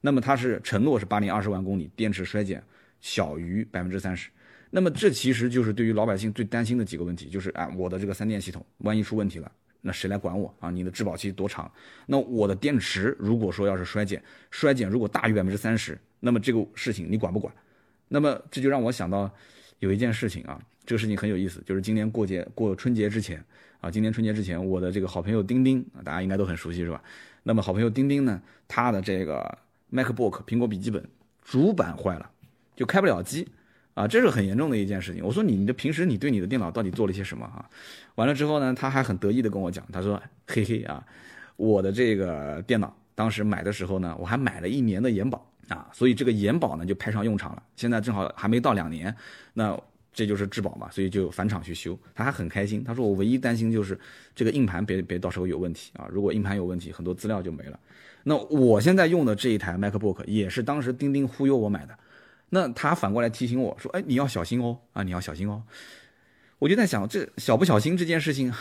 [0.00, 2.62] 那么它是承诺是八年二十万公里，电池衰减
[3.00, 4.28] 小于百分之三十。
[4.70, 10.70] 那么这其实就是对于老百姓最担心的几个问题，就是啊，我的这个三电系统万一出问题了，那谁来管我啊？
[10.70, 11.70] 你的质保期多长？
[12.06, 17.54] 那我的电池如果说要是衰减，衰减如果大于百分之三十，那么这个事情你管不管？
[18.08, 19.30] 那么这就让我想到
[19.78, 20.60] 有一件事情啊。
[20.84, 23.42] 这个事情很有意思，就是今年过节过春节之前
[23.80, 27.02] 啊，今年春节之前，我的这个好朋友丁丁啊，大家应该都很熟悉是吧？
[27.44, 29.58] 那么好朋友丁丁呢，他的这个
[29.92, 31.04] MacBook 苹果笔记本
[31.42, 32.30] 主板坏了，
[32.74, 33.48] 就开不了机
[33.94, 35.24] 啊，这是很严重的一件事情。
[35.24, 37.68] 我说你的平时你对你的电脑到底做了些什么啊？
[38.16, 41.04] 完了之后呢，他还很得意的跟我讲，他说嘿嘿啊，
[41.56, 47.62] 我的这个电脑当时买的时候呢，我还买了一年的延保啊，所以这个延保呢就派上用场了。
[47.76, 49.14] 现在正好还没到两年，
[49.54, 49.80] 那。
[50.14, 52.84] 这就是质保嘛，所以就返厂去修，他还很开心。
[52.84, 53.98] 他说我唯一担心就是
[54.34, 57.80] 这个硬盘别别到时候有问题啊，如果硬盘有问题，很多资料就没了。
[58.24, 61.98] 那我现在用的这一台 MacBook 也是当时钉钉忽悠我买的，
[62.50, 65.62] 那他反过来提醒我说，哎，你要小心哦，啊，你要小心哦。
[66.58, 68.52] 我就在想，这小不小心这件事情，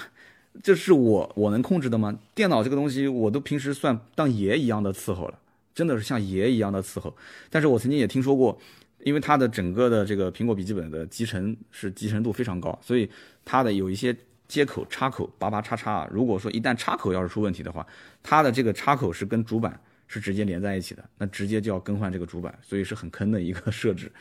[0.63, 2.17] 这是我我能控制的吗？
[2.33, 5.37] 电脑这个东西，我都平时算当爷一样的伺候了，
[5.75, 7.13] 真的是像爷一样的伺候。
[7.49, 8.57] 但是我曾经也听说过。
[9.03, 13.09] 因为它的整个的这个苹果笔记本的集成是集成度非常高，所以
[13.43, 14.15] 它的有一些
[14.47, 17.85] 接口插口拔拔插插，如果说一旦插口要是出问题的话，
[18.21, 24.11] 它的这个插口是跟主板是直接连在一起的，那直接就要更换这个主板，所以是很坑的一个 设置。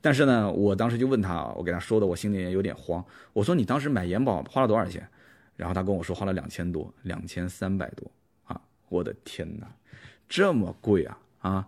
[0.00, 3.04] 但是呢，我当时就问他，我给他说的，我心里也有点慌。
[3.32, 5.08] 我说你当时买延保花了多少钱？
[5.56, 8.10] 然后他跟我说花了两千多，两千三百多
[8.44, 8.60] 啊！
[8.90, 9.66] 我的天哪，
[10.28, 11.66] 这么贵啊啊！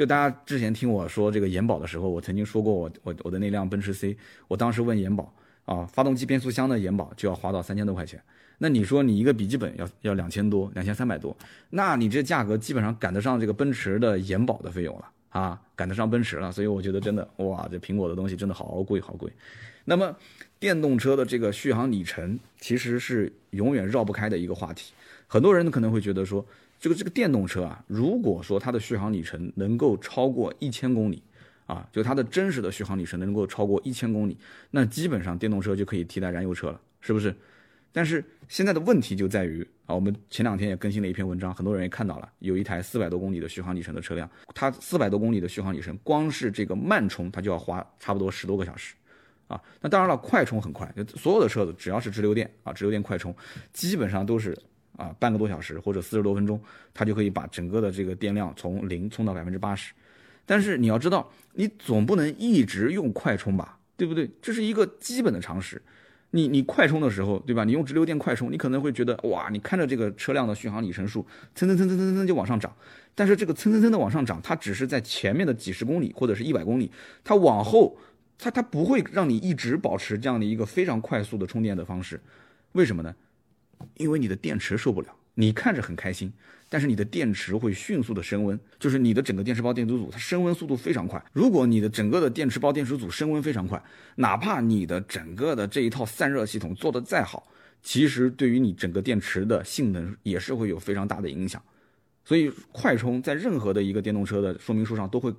[0.00, 4.16] 就大家之前听我说这个延保的时候，我曾经说过我我我的那辆奔驰 C，
[4.48, 5.30] 我当时问延保
[5.66, 8.18] 啊，发动机变速箱的延保就要花到三千多块钱。
[8.56, 11.36] 那你说你一个笔记本要要两千多，两千三百多，
[11.68, 16.50] 那你这价格基本上赶得上这个奔驰的延保的费用了啊，赶得上奔驰了。
[16.50, 19.30] 所以我觉得真的哇，这苹果的东西真的好贵好贵。
[19.84, 20.16] 那么
[20.58, 24.94] 电动车的这个续航里程其实是永远绕不开的一个话题，
[25.26, 26.42] 很多人可能会觉得说。
[26.80, 31.22] 这个这个电动车啊，如果说它的续航里程能够超过一千公里，
[31.66, 34.38] 啊，就它的真实的续航里程能够超过一千公里，
[34.70, 37.36] 那基本上电动车就可以替代燃油车了，是不是？
[37.92, 48.94] 但是现在的问题就在于啊，我们前两天也更新了一篇文章，很多人也看到了，有一台四百多公里的续航里程的车辆，它四百多公里的续航里程，光是这个慢充它就要花差不多十多个小时，
[49.48, 53.36] 啊，那当然了，快充很快，所有的车子只要是直流电啊，直流电快充，
[53.70, 54.56] 基本上都是。
[55.00, 56.60] 啊，半个多小时或者四十多分钟，
[56.92, 59.94] 它就可以把整个的这个电量从零充到百分之八十。
[60.44, 64.30] 但是你要知道，你总不能一直用快充吧，对不对？
[64.42, 65.80] 这是一个基本的常识。
[66.32, 67.64] 你你快充的时候，对吧？
[67.64, 72.72] 你用直流电快充，你可能会觉得哇，你看着这个车辆的续航里程数蹭蹭蹭蹭蹭蹭就往上涨。
[73.14, 76.90] 但是这个蹭蹭蹭的往上涨，它只是在前面的几十公里或者是一百公里，
[77.24, 77.96] 它往后
[78.38, 82.20] 它它不会让你一直保持这样的一个非常快速的充电的方式。
[82.72, 83.12] 为什么呢？
[83.96, 86.32] 因为你的电池受不了，你看着很开心，
[86.68, 91.22] 但是你的电池会迅速的升温，就是你的整个电池包电池组它升温速度非常快。
[91.32, 93.82] 如果你的整个的电池包电池组升温非常快，
[94.16, 97.46] 哪怕你的整个的这一套散热系统做得再好，
[97.82, 101.62] 其实对于你整个电池的性能也是会有非常大的影响。
[102.24, 105.34] 所以快充在任何的一个电动车的说明书上都会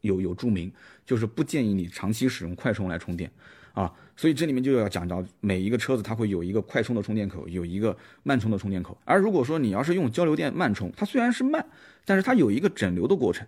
[0.00, 0.72] 有有注明，
[1.04, 3.30] 就是不建议你长期使用快充来充电
[3.74, 3.92] 啊。
[4.16, 8.96] 所以这里面就要讲到每一个车子它会有一个快充的充电口，有一个慢充的充电口。
[9.04, 11.64] 而如果说你要是用交流电慢充，它虽然是慢，
[12.04, 13.46] 但是它有一个整流的过程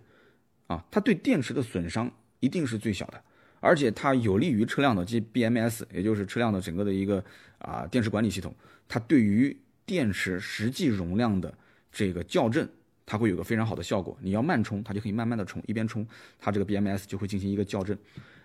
[0.67, 3.21] 啊，它对电池的损伤一定是最小的。
[3.61, 7.23] 而且它有利于车辆的即 BMS，也就是车辆的整个的一个
[7.57, 8.53] 啊电池管理系统，
[8.87, 11.51] 它对于电池实际容量的
[11.91, 12.67] 这个校正，
[13.07, 14.15] 它会有个非常好的效果。
[14.21, 16.05] 你要慢充，它就可以慢慢的充，一边充，
[16.37, 17.97] 它这个 BMS 就会进行一个校正。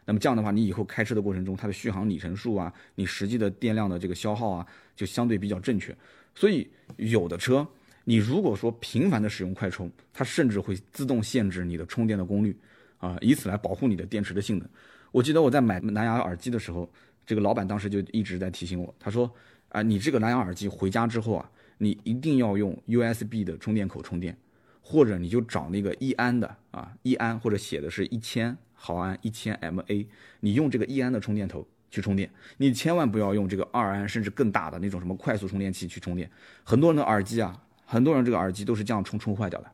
[0.04, 5.96] 那么这样的话，你以后开车的过程中，它的续航里程数啊，你实际的电量的这个消耗啊，就相对比较正确。
[6.34, 7.66] 所以有的车，
[8.04, 12.56] 你如果说频繁的使用快充，它甚至会自动限制你的充电的功率
[12.98, 14.68] 啊，以此来保护你的电池的性能。
[15.12, 16.88] 我记得我在买蓝牙耳机的时候，
[17.26, 19.30] 这个老板当时就一直在提醒我，他说
[19.70, 24.36] ：“啊，你这个蓝牙耳机回家之后啊，你一定要用 USB 的充电口充电，
[24.80, 30.06] 或者你就找那个一安的啊，一安或者写的是一千毫安、一千 mA，
[30.40, 36.30] 你用这个一安的充电头去充电，你千万不要用这个二安甚至更大的那种什么快速充电器去充电。
[36.64, 39.70] 很多人的耳机啊，很多人这个耳机都是这样充充坏掉的，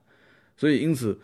[0.56, 1.18] 所以因此。”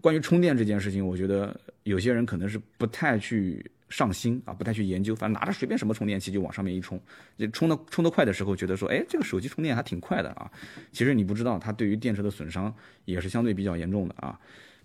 [0.00, 7.00] 关于充电这件事情，我觉得有些人可能是不太去上心啊，不太去研究，反正拿着随便什么充电器就往上面一充，
[7.38, 10.50] 就充的充得快的时候，觉得说，哎，这个手机充电还挺快的啊。
[10.90, 14.36] 其实你不知道，它对于电池的损伤也是相对比较严重的啊。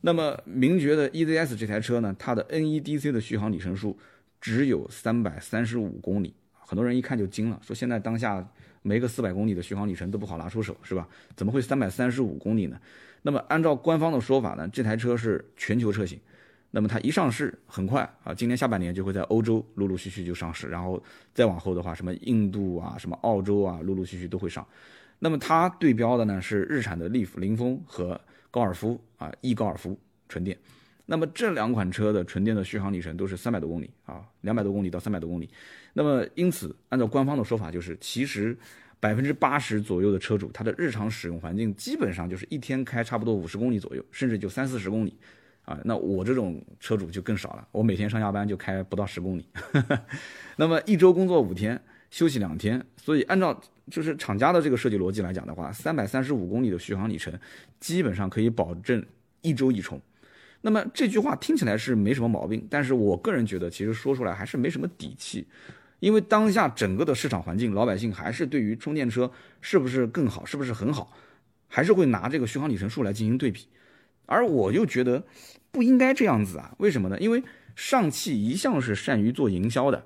[0.01, 3.97] 那么名爵的 EZS 这台车呢，它的 NEDC 的续航里程数
[4.39, 8.47] 只有三百三十五公里，很多人一看就惊了，说现在当下
[8.83, 11.07] 没个四百公里的续航里程都不好拿出手，是吧？
[11.35, 12.79] 怎么会三百三十五公里呢？
[13.23, 16.19] 那么按照官方的说法呢，这台车是全球车型，
[16.71, 21.01] 那么它一上市很快啊，今年下半年就会在欧洲陆陆续续就上市，然后
[21.33, 24.65] 再往后的话，什么印度啊、什么澳洲啊，陆陆续续都会上。
[25.19, 28.19] 那么它对标的呢是日产的利弗、凌风和
[28.51, 30.57] 高尔夫啊，e 高尔夫纯电。
[31.05, 35.49] 那么这两款车的纯电的续航里程都是三百多公里啊，两百多公里到三百多公里。
[35.93, 38.57] 那么因此，按照官方的说法，就是其实。
[39.01, 45.17] 百分之八十左右的车主，他的日常使用环境基本上就是一天开差不多五十公里左右，甚至就三四十公里，
[45.69, 49.45] 啊，那我这种车主就更少了，我每天上下班就开不到十公里，
[50.57, 51.79] 那么一周工作五天，
[52.09, 57.31] 休息两天，所以按照就是厂家的这个设计逻辑来讲的话，三百三十五公里的续航里程，
[57.79, 59.05] 基本上可以保证
[59.41, 60.01] 一周一充。
[60.61, 65.45] 那么这句话听起来是没什么毛病，但是我个人觉得，其实说出来还是没什么底气。
[65.99, 71.13] 因为当下整个的市场环境，老百姓还是对于充电车是不是更好，是不是很好，
[71.67, 73.67] 还是会拿这个续航里程数来进行对比。
[74.29, 75.23] 而我又觉得
[75.71, 77.19] 不应该这样子啊，为什么呢？
[77.19, 77.43] 因为
[77.75, 80.05] 上汽一向是善于做营销的，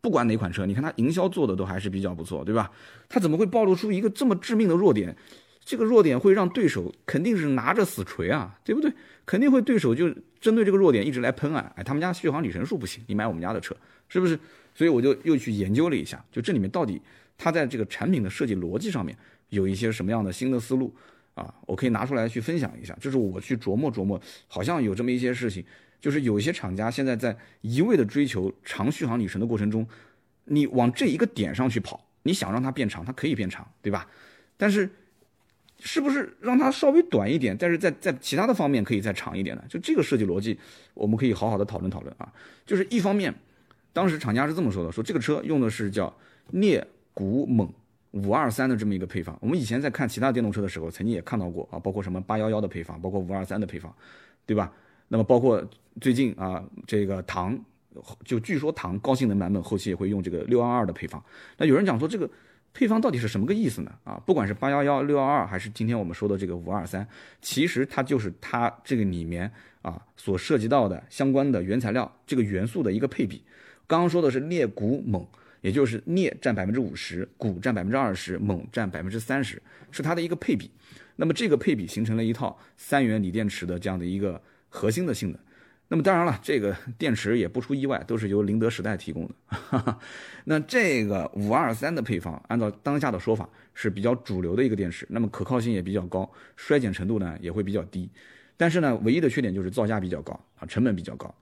[0.00, 2.70] 不管哪款车，你看它营销做的都还是比较不错，对吧？
[3.08, 5.16] 它怎么会暴露出一个这么致命的弱点？
[5.64, 8.92] 这个弱点会让对手肯定是拿着死锤啊，对不对？
[9.24, 10.08] 肯定会对手就
[10.40, 13.76] 针对这个弱点一直来喷啊，哎，他们家续航里程数不行，你买我们家的车，
[14.08, 14.38] 是不是？
[14.74, 17.00] 所以我就又去研究了一下，就这里面到底
[17.36, 19.16] 它在这个产品的设计逻辑上面
[19.50, 20.92] 有一些什么样的新的思路
[21.40, 21.54] 啊？
[21.66, 22.96] 我可以拿出来去分享一下。
[23.00, 25.64] 就是我去琢磨琢磨，好像有这么一些事情，
[26.00, 29.86] 就是有一些厂家现在在一味的追求长续航里程的过程中，
[30.44, 34.08] 你往这一个点上去跑，你想让它变长，它可以变长，对吧？
[34.56, 34.88] 但是
[35.78, 39.64] 是不是让它稍微短一点，但是在在其他的方面可以再长一点呢？
[39.68, 40.58] 就这个设计逻辑，
[40.94, 42.32] 我们可以好好的讨论讨论啊。
[42.64, 43.34] 就是一方面。
[43.92, 46.16] 当时厂家是这么说的：说这个车用的是叫
[46.52, 47.68] 镍钴锰
[48.12, 49.36] 五二三的这么一个配方。
[49.40, 53.94] 我们以前在看其他电动车的时候，曾经也看到过啊，包括什么八幺幺的配方，包括五二三的配方，
[54.46, 54.72] 对吧？
[55.08, 55.64] 那么包括
[56.00, 57.58] 最近啊，这个唐
[58.24, 61.22] 就据说唐高性能版本后期也会用这个六二二的配方。
[61.56, 62.30] 那有人讲说这个
[62.72, 63.92] 配方到底是什么个意思呢？
[64.04, 67.06] 啊，不管是八幺幺、六二二，还是今天我们说的这个五二三，
[67.42, 69.50] 其实它就是它这个里面
[69.82, 73.42] 啊所涉及到的相关的原材料这个元素的一个配比。
[73.88, 75.26] 刚刚说的是镍钴锰，
[75.60, 80.70] 也就是镍占百分之五十，钴占百分之二十，锰占百分之三十，是它的一个配比。
[81.16, 85.38] 那么这个配比形成了一套三元锂电池的这样的一个核心的性能。
[85.88, 89.98] 那么当然了，这个电池也不出意外，都是由宁德时代提供的。
[90.46, 98.08] 那这个五二三的配方，按照当下的说法是比较主流的一个电池，那么可靠性也比较高，衰减程度呢也会比较低。
[98.56, 101.34] 但是呢，唯一的缺点就是造价比较高啊，成本比较高。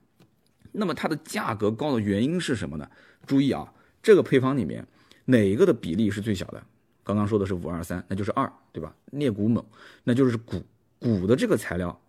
[0.73, 2.89] 那么它的价格高的原因是什么呢？
[3.27, 3.71] 注意啊，
[4.09, 4.83] 这个配方里面
[5.27, 6.65] 哪一个的比例是最小的？
[7.05, 8.97] 刚刚说的是五二三，那就是二，对吧？
[9.11, 9.63] 镍钴锰，
[10.03, 10.65] 那就是钴
[10.99, 12.01] 钴的这个材料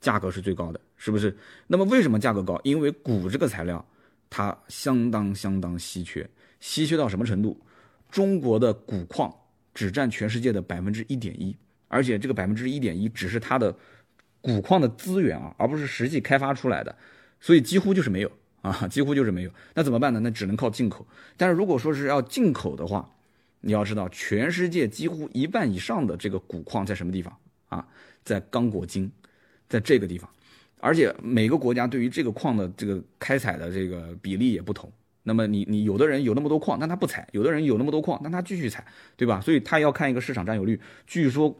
[0.00, 1.32] 价格是最高的，是不是？
[1.68, 2.60] 那么为什么价格高？
[2.64, 3.86] 因为钴这个材料
[4.28, 6.28] 它相当相当稀缺，
[6.58, 7.56] 稀缺到什么程度？
[8.10, 9.32] 中国的钴矿
[9.72, 13.72] 只占全世界的百分之一点一，而且这个百分之一点一只是它的
[14.42, 16.98] 钴矿的资源啊，而不是实际开发出来的，
[17.38, 18.32] 所以几乎就是没有
[18.64, 19.50] 啊， 几乎就是没有。
[19.74, 20.18] 那怎么办呢？
[20.20, 21.06] 那只能靠进口。
[21.36, 23.06] 但是如果说是要进口的话，
[23.60, 27.36] 你要知道，全世界几乎一半以上的这个钴矿在什么地方
[27.68, 27.86] 啊？
[28.24, 29.12] 在刚果金，
[29.68, 30.28] 在这个地方。
[30.80, 34.90] 而且每个国家对于这个矿的这个开采的这个比例也不同。
[35.22, 38.86] 那么你你有的人有那么多矿，但他不采；有的人有那么多矿，但他继续采，
[39.16, 39.40] 对吧？
[39.40, 40.78] 所以他要看一个市场占有率。
[41.06, 41.54] 据说，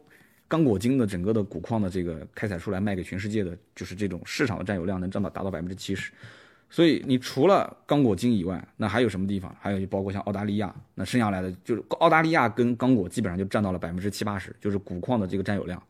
[0.46, 6.12] 刚果金的整个的钴矿的这个开采出来卖给全世界的，就是这种市场的占有量能占到达到百分之七十。
[6.70, 9.54] 所以你除了刚果金以外，那还有什么地方？
[9.60, 15.80] 还有就包括像澳大利亚，那剩下来的就是澳大利亚跟刚果基本上就占到了百分之七八十，就是钴矿的这个占有量。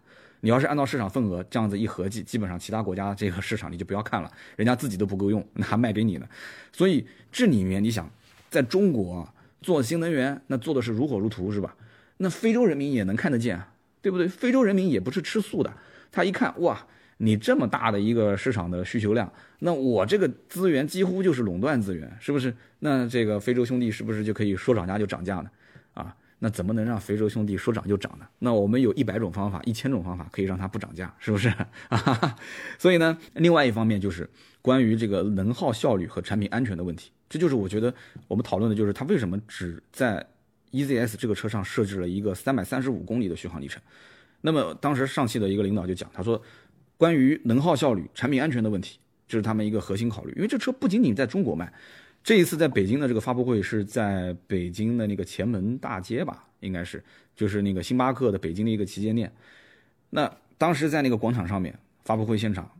[0.41, 6.29] 你要是按照市场份额这样子一合计，基本上其他国家这个市场你就不要看了，人家自己都不够用，那还卖给你呢。
[6.71, 8.07] 所以这里面你想，
[8.51, 9.27] 在中国
[9.63, 11.75] 做新能源，那做的是如火如荼，是吧？
[12.19, 13.59] 那非洲人民也能看得见，
[14.03, 14.29] 对不对？
[14.29, 15.73] 非洲人民也不是吃素的，
[16.13, 16.87] 他一看哇，
[17.19, 22.55] 你这么大的一个市场的需求量，那我这个资源几乎就是垄断资源，是不是？
[22.81, 25.51] 那这个非洲兄弟是不是就可以说涨价就涨价呢？
[25.95, 26.15] 啊？
[26.41, 28.27] 那怎么能让非洲兄弟说涨就涨呢？
[28.41, 31.51] 那我们有一百种方法，一千种方法可以让它不涨价，是不是？
[32.79, 34.29] 所以呢，另外一方面就是
[34.61, 37.95] 关于这个能耗效率和产品安全的问题，这就是我觉得
[38.29, 40.27] 我们讨论的就是它为什么只在
[40.73, 43.81] EZS 这个车上设置了一个三百三十五公里的续航里程。
[44.43, 46.43] 那么当时上汽的一个领导就讲，他说，
[46.97, 51.73] 关于能耗效率、产品安全的问题，这是他们一个核心考虑，因为这车不仅仅在中国卖。
[52.23, 57.05] 这一次在北京的这个发布会是在北京的那个前门大街吧，应该是
[57.37, 59.31] 就是那个星巴克的北京的一个旗舰店。
[60.09, 62.71] 那当时在那个广场上面，发布会现场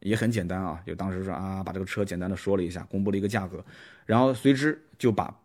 [0.00, 3.62] 也很简单啊，就当时说啊，把这个车简单的说了一下，公布了一个价格，
[4.06, 5.38] 然后随之就把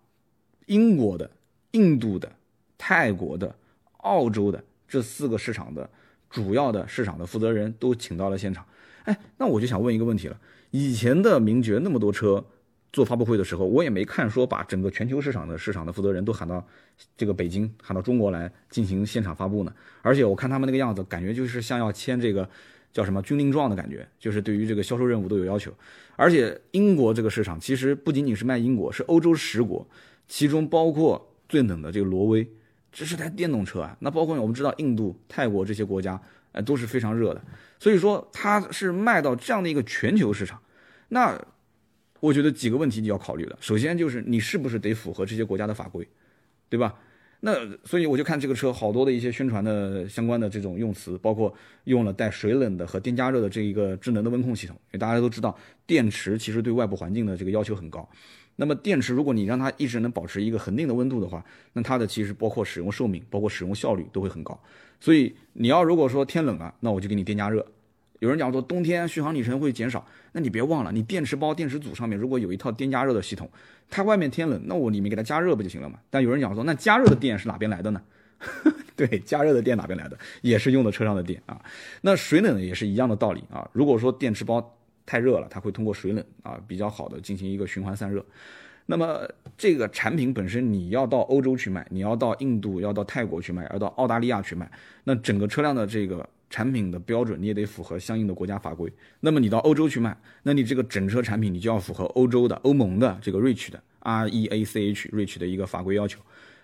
[0.68, 1.30] 英国的、
[1.72, 2.32] 印度的、
[2.78, 3.54] 泰国的、
[3.98, 5.90] 澳洲的这四个市场的
[6.30, 8.66] 主要的市场的负责人都请到了现场。
[9.04, 10.40] 哎，那我就想问一个问题了，
[10.72, 12.46] 以前的名爵那么多车。
[12.92, 16.66] 做发布会的时候，我也没看说把整个全球市场的市场的负责人都喊到
[17.16, 19.72] 这个北京，喊到中国来进行现场发布呢。
[20.02, 22.50] 而且我看他们那个样子，感觉就是像要签这个
[22.92, 25.72] 叫什么军令状的感觉，就是对于这个销售任务都有要求。
[26.16, 29.88] 而且英国这个市场其实不仅仅是卖英国，是欧洲十国，
[30.28, 32.50] 其中包括最冷的这个挪威，
[32.92, 33.98] 这是台电动车啊。
[34.00, 36.22] 那包括我们知道印度、泰国这些国家，
[36.52, 37.42] 呃都是非常热的。
[37.80, 40.62] 所以说它是卖到这样的一个全球市场，
[41.10, 41.40] 那。
[42.22, 46.06] 我觉得几个问题你要考虑的，首先就是你是不是得符合这些国家的法规，
[46.68, 46.94] 对吧？
[47.40, 47.54] 那
[47.86, 54.76] 所以我就看这个车好多的一些宣传的相关的这种用词，包括用了带水冷的和电加热的这一个智能的温控系统。
[54.88, 58.10] 因为大家都知道，电池其实对外部环境的这个要求很高。
[58.60, 61.42] 那么电池如果你让它一直能保持一个恒定的温度的话，
[61.72, 64.60] 那它的其实包括使用寿命、包括使用效率都会很高。
[65.00, 67.66] 所以你要如果说天冷了，那我就给你电加热。
[68.20, 73.50] 有人讲说冬天续航里程会减少，那你别忘了，你电池包、电池组上面如果有一套电加热的系统，
[73.90, 75.98] 它外面天冷，那我里面给它加热不就行了嘛？
[76.10, 78.02] 但有人讲说，那加热的电是哪边来的呢？
[78.98, 80.18] 对，加热的电哪边来的？
[80.42, 81.62] 也是用的车上的电啊。
[82.02, 83.70] 那水冷也是一样的道理啊。
[83.72, 84.78] 如果说电池包
[85.10, 88.24] 太热了，它会通过水冷啊比较好的进行一个循环散热。
[88.86, 94.70] 那么这个产品本身你要到欧洲去卖，你要到印度、要到泰国去卖，要到澳大利亚去卖，
[95.04, 96.28] 那整个车辆的这个。
[96.52, 98.92] 产品的标准你也得符合相应的国家法规。
[99.20, 106.20] 那么你到欧洲去卖，那你这个整车产品你就要符合欧洲的、欧盟的这个 REACH 的 R E A C H REACH 的一个法规要求。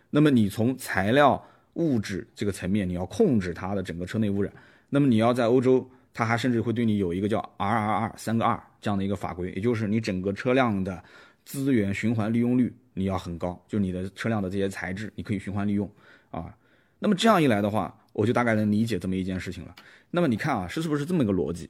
[0.09, 1.39] 那么你从材料
[1.73, 4.51] 物质这个层面，你要控制它的整个车内污染。
[4.89, 5.87] 那么你要在欧洲，
[6.17, 11.03] 它还甚至会对你有一个叫 R R R 三个 R 这样的一个法规，也就是你整个车辆的
[11.43, 15.91] 资源循环利用率你要很高，就你的车辆的这些材质你可以循环利用
[16.31, 16.55] 啊。
[16.99, 19.75] 那么这样一来的话，我就大概能理解这么一件事情了。
[20.09, 21.69] 那么你看啊，是是不是这么一个逻辑？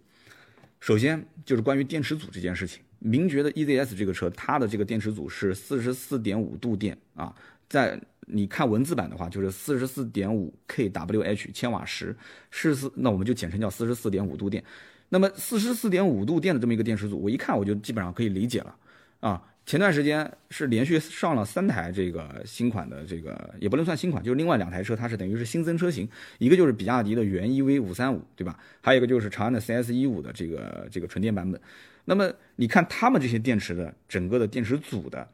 [0.80, 7.34] 首先就是关于电池组这件事情，名爵的 EZS 这个车，它的这个电池组是四十四点五度电啊，
[7.70, 12.16] 在你看文字版的话，就是四十四点五 kWh 千瓦时，
[12.50, 14.64] 是四，那我们就简称叫四十四点五度电。
[15.10, 18.76] 那么四十四点五度电的这么一个电池组，我一看我就基本上可以理解了
[19.20, 19.42] 啊。
[19.68, 26.08] 前段时间是连续上了三台这个新款的这个也不能算新款，就是另外两台车，它是等于是新增车型，
[26.38, 28.60] 一个就是比亚迪的元 EV 五三五，对吧？
[28.82, 31.60] 还有一个就是长安的 CS 一五的这个这个纯电版本。
[32.04, 35.28] 那么你看他们这些电池的整个的电池组的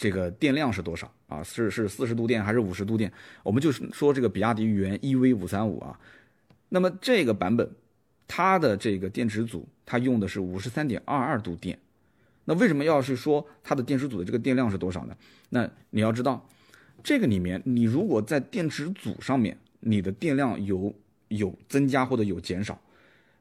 [0.00, 1.42] 这个电量是多少啊？
[1.42, 3.12] 是是四十度电还是五十度电？
[3.42, 6.00] 我们就是说这个比亚迪元 EV 五三五啊，
[6.70, 7.70] 那么这个版本
[8.26, 11.78] 它的这个电池组它用的是五十三点二二度电。
[12.46, 15.14] 那为什么要是说它的电池组的这个电量是多少呢？
[15.50, 16.48] 那你要知道，
[17.04, 20.94] 这个里面，你如果在电池组上面，你的电量有
[21.28, 22.80] 有增加或者有减少，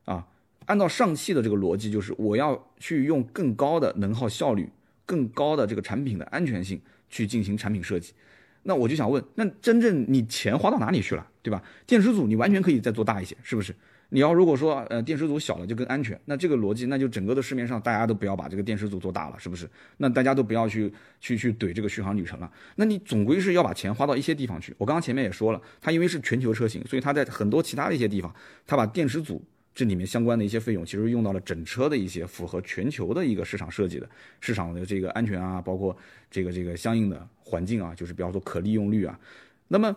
[0.03, 0.27] 啊，
[0.65, 4.69] 按照上汽的这个逻辑，就是我要去用更高的能耗效率、
[5.09, 6.79] 更高的这个产品的安全性
[7.09, 8.13] 去进行产品设计。
[8.61, 11.63] 那我就想问，那真正你钱花到哪里去了，对吧？
[11.87, 13.73] 电池组你完全可以再做大一些，是不是？
[14.11, 19.67] 你要如果说呃电池组小了就更安全，那这个逻辑那就整个的市面上大家都不要把这个电池组做大了，是不是？
[19.97, 22.51] 那大家都不要去去去怼这个续航里程了。
[22.75, 24.75] 那你总归是要把钱花到一些地方去。
[24.77, 28.33] 我刚刚前面也说了，它因为是全球车型，所以它在很多其他的一些地方，
[28.67, 29.43] 它把电池组
[29.73, 34.09] 这里面相关的一些费用，其实用到了整车的一些符合全球的一个市场设计的
[34.39, 35.95] 市场的这个安全啊，包括
[36.29, 39.19] 这个这个相应的环境啊，就是比方说可利用率啊，
[39.67, 39.95] 那么。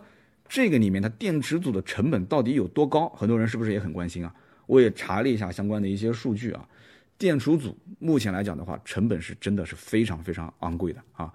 [0.49, 3.09] 这个里面它电池组的成本到底有多高？
[3.09, 4.31] 很多人是不是也很关心啊？
[4.67, 6.67] 我也查了一下相关的一些数据啊，
[7.17, 11.33] 电池组目前来讲的话，成本是真的是非常非常昂贵的啊。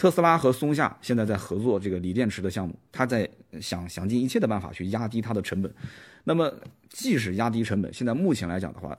[0.00, 3.28] 特斯拉和松下现在在合作这个锂电池的项目，他在
[3.60, 5.70] 想想尽一切的办法去压低它的成本。
[6.24, 6.50] 那么
[6.88, 8.98] 即使压低成本，现在目前来讲的话，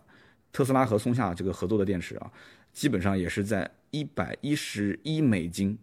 [0.54, 2.32] 特斯拉和松下这个合作的电池啊，
[2.72, 5.76] 基本上也是在一百一十一美金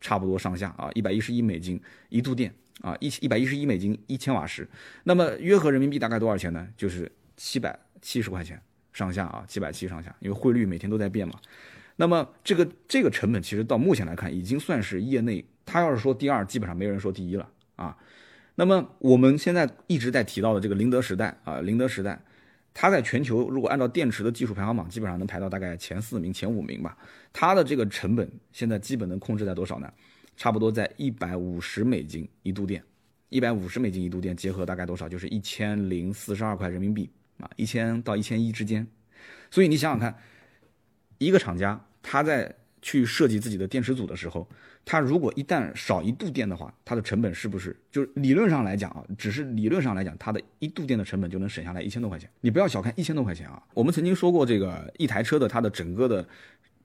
[0.00, 2.52] 差不多上下啊，一百一十一美金一度电。
[2.80, 4.68] 啊，一一百一十一美金一千瓦时，
[5.04, 6.66] 那么约合人民币大概多少钱呢？
[6.76, 8.60] 就是七百七十块钱
[8.92, 11.34] 上下啊，七百七上下，因为汇率每天都在变嘛。
[11.96, 17.96] 那么这个这个成本其实到目前来看，已经算是业内，他要是说第二，基本上没有人说第一了啊。
[18.56, 22.20] 那么我们现在一直在提到的这个宁德时代啊，宁德时代，
[22.72, 26.96] 它在全球如果按照电池的技术排行榜，基本上能排到大概前四名、前五名吧。
[27.32, 29.92] 它的这个成本现在基本能控制在多少呢？
[30.36, 32.82] 差不多在一百五十美金一度电，
[33.28, 35.08] 一百五十美金一度电，结合大概多少？
[35.08, 38.84] 就是一千零四十二块人民币啊，一千到一千一之间。
[39.50, 40.16] 所以你想想看，
[41.18, 44.48] 一个厂家他在去设计自己的电池组的时候，
[44.84, 49.04] 他如果一旦少一度电的话，它的成本是不是就是理论上来讲啊？
[49.16, 52.28] 只是理论上来讲，它的一度电的成本就能省下来一千多块钱。
[52.40, 53.62] 你不要小看一千多块钱啊！
[53.72, 56.26] 我们曾经说过，这个一台车的它的整个的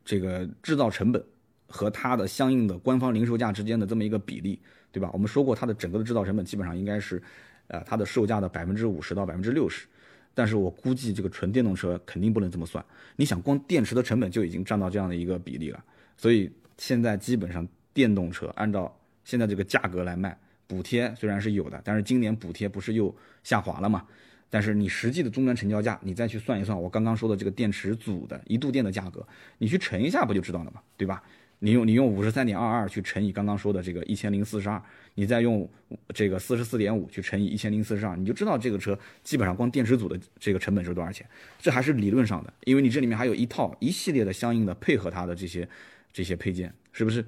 [0.06, 1.24] 这个制造成本。
[1.72, 4.60] 和它的相应的官方零售价之间的这么一个比例，
[4.92, 5.08] 对吧？
[5.14, 7.22] 我们说过，它的整个的制造成本基本上应该是，
[7.68, 9.86] 呃，它的售价的百分之五十到百分之六十。
[10.34, 12.84] 但是我估计这个纯电动车肯定不能这么算。
[13.16, 15.84] 你想，光电池的成本就已经占到这样的一个比例了。
[16.18, 23.14] 所以现在基本上电动车按照现在这个价格来卖，补贴虽然是有的，但是今年补贴不是又
[23.44, 24.06] 下滑了嘛？
[24.50, 29.26] 但是你实际的终端成交价，你再去算一算我刚刚说的这个电池组的一度电的价格，
[29.58, 30.82] 你去乘一下不就知道了嘛？
[30.98, 31.22] 对吧？
[31.60, 34.82] 你用你用五十三点二二去乘以刚刚说的这个一千零四十二，
[35.20, 35.70] 你再用
[36.14, 41.28] 这个四十四点五去乘以一千零四十二，你就知道这个车基本上光电池组的这个成本是多少钱。
[41.60, 45.68] 这还是理论上的，因为你这里面还有一套一系列的相应的配合它的这些
[46.14, 47.26] 这些配件，是不是？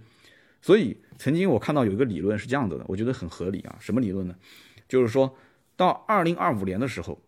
[0.61, 3.75] 所以曾经我看到有一个理论是这样子的，我觉得很合理啊。
[3.81, 4.33] 什么理论呢？
[4.87, 5.35] 就是说
[5.75, 7.21] 到二零二五年的时候，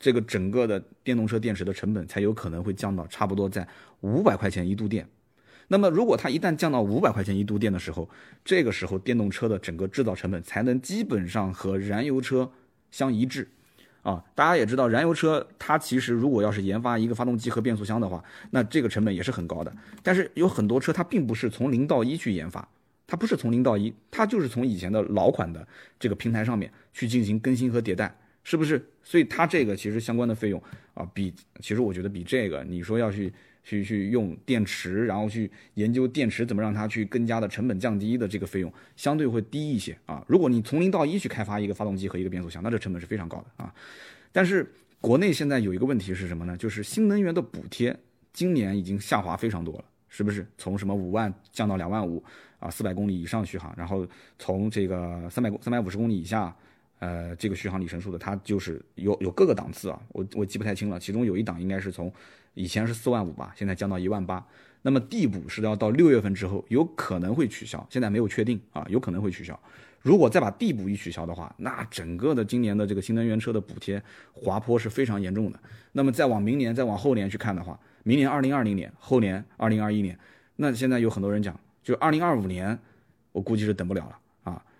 [0.00, 3.68] 这个整个的电动车电池的成本才有可能会降到差不多在
[4.00, 5.06] 五百块钱一度电。
[5.70, 8.08] 那么，如果它一旦降到五百块钱一度电的时候，
[8.42, 12.50] 这个时候电动车的整个制造成本才能基本上和燃油车
[12.90, 13.46] 相一致，
[14.00, 19.70] 啊，大家也知道，燃油车它其实如果要是研发一个发动机和变速箱的话，那这个成本也是很高的。
[20.02, 22.66] 但是有很多车它并不是从零到一去研发，
[23.06, 25.68] 它不是从零到一，它就是从以前的老款的
[26.00, 28.82] 这个平台上面去进行更新和迭代，是不是？
[29.04, 30.62] 所以它这个其实相关的费用
[30.94, 33.30] 啊，比其实我觉得比这个你说要去。
[33.62, 40.24] 去去用电池，然后去研究电池怎么让它去更加的成本降低的这个费用相对会低一些啊。
[40.26, 43.74] 如果你从零到一去开发一个发动机和一个变速箱，那这成本是非常高的啊。
[44.32, 44.66] 但是
[45.00, 46.56] 国内现在有一个问题是什么呢？
[46.56, 47.96] 就是新能源的补贴
[48.32, 50.46] 今年已经下滑非常多了，是不是？
[50.56, 52.22] 从什么五万降到两万五
[52.58, 54.06] 啊，四百公里以上续航，然后
[54.38, 56.54] 从这个三百三百五十公里以下，
[56.98, 62.12] 呃，这个续航里程数的，它就是有有各个档次啊，我我记不太清了，其中有一档应该是从。
[62.54, 64.44] 以前是四万五吧，现在降到一万八。
[64.82, 69.56] 那么地补是要到六月份之后有可能会取消，现在没有确定啊，有可能会取消。
[70.02, 75.60] 如果再把地补一取消的话，那整个的今年的这个新能源车的补贴滑坡是非常严重的。
[75.92, 80.18] 那么再往明年、再往后年去看的话，明年二零二零年，后年二零二一年，
[80.56, 82.76] 那现在有很多人讲，就二零二五年，
[83.30, 84.18] 我估计是等不了了。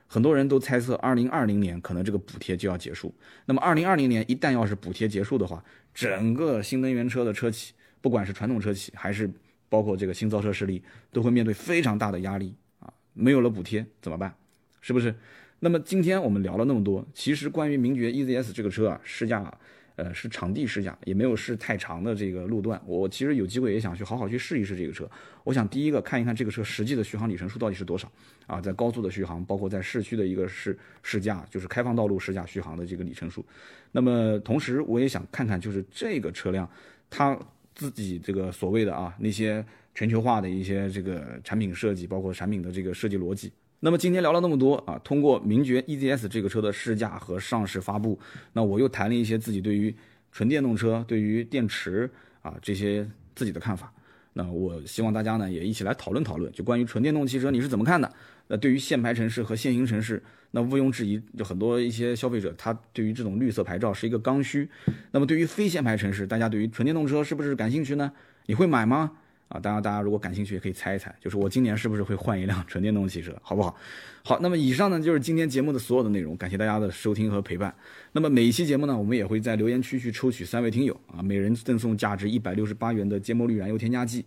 [0.08, 3.14] 很多人都猜测，二零二零年可能这个补贴就要结束。
[3.44, 5.62] 那么，二零二零年一旦要是补贴结束的话，
[5.94, 9.30] 整个新能源车的车企，不管是传统车企还是
[9.68, 10.82] 包括这个新造车势力，
[11.12, 12.90] 都会面对非常大的压力啊！
[13.12, 14.34] 没有了补贴怎么办？
[14.80, 15.14] 是不是？
[15.60, 19.52] 那么今天我们聊了那么多，其实关于名爵 E Z S 这个车啊，试驾，
[19.98, 22.80] 呃，是场地试驾，也没有试太长的这个路段。
[22.86, 25.10] 我其实有机会也想去好好去试一试这个车。
[25.42, 28.08] 我想第一个看一看这个车实际的续航里程数到底是多少
[28.46, 33.44] 啊，在高速的续航，包括在市区的一个试试驾，就是开放道路试驾续航的这个里程数。
[33.90, 36.70] 那么同时我也想看看，就是这个车辆
[37.10, 37.36] 它
[37.74, 43.52] 自己这个所谓的啊那些全球化的一些这个产品设计，包括产品的这个设计逻辑。
[43.80, 48.18] 那么今天聊了那么多啊，通过名爵 EZS 这个车的试驾和上市发布，
[48.52, 49.94] 那我又谈了一些自己对于
[50.32, 52.10] 纯电动车、对于电池
[52.42, 53.92] 啊这些自己的看法。
[54.32, 58.12] 那我希望大家呢也一起来讨论讨论，就关于纯电动汽车你是怎么看的？
[58.48, 60.20] 那对于限牌城市和限行城市，
[60.50, 64.68] 那毋庸置疑，就很多一些消费者他对于这种绿色牌照是一个刚需。
[65.12, 68.12] 那么对于非限牌城市，大家对于纯电动车是不是感兴趣呢？
[68.46, 69.12] 你会买吗？
[69.48, 73.74] 啊，当然，大家如果感兴趣，也可以猜一猜，就是我今年是不是会换一辆纯电动汽车，好不好？
[74.22, 77.74] 好，那么以上呢就是今天节目的所有的内容，感谢大家的收听和陪伴。
[78.12, 84.24] 那么每一期节目呢，我们也会在留言区去抽取三位听友啊，每人赠送价值一百六十八元的芥末绿燃油添加剂。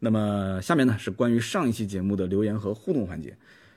[0.00, 3.36] 那么下面呢是关于上一期节目的留言和互动环节。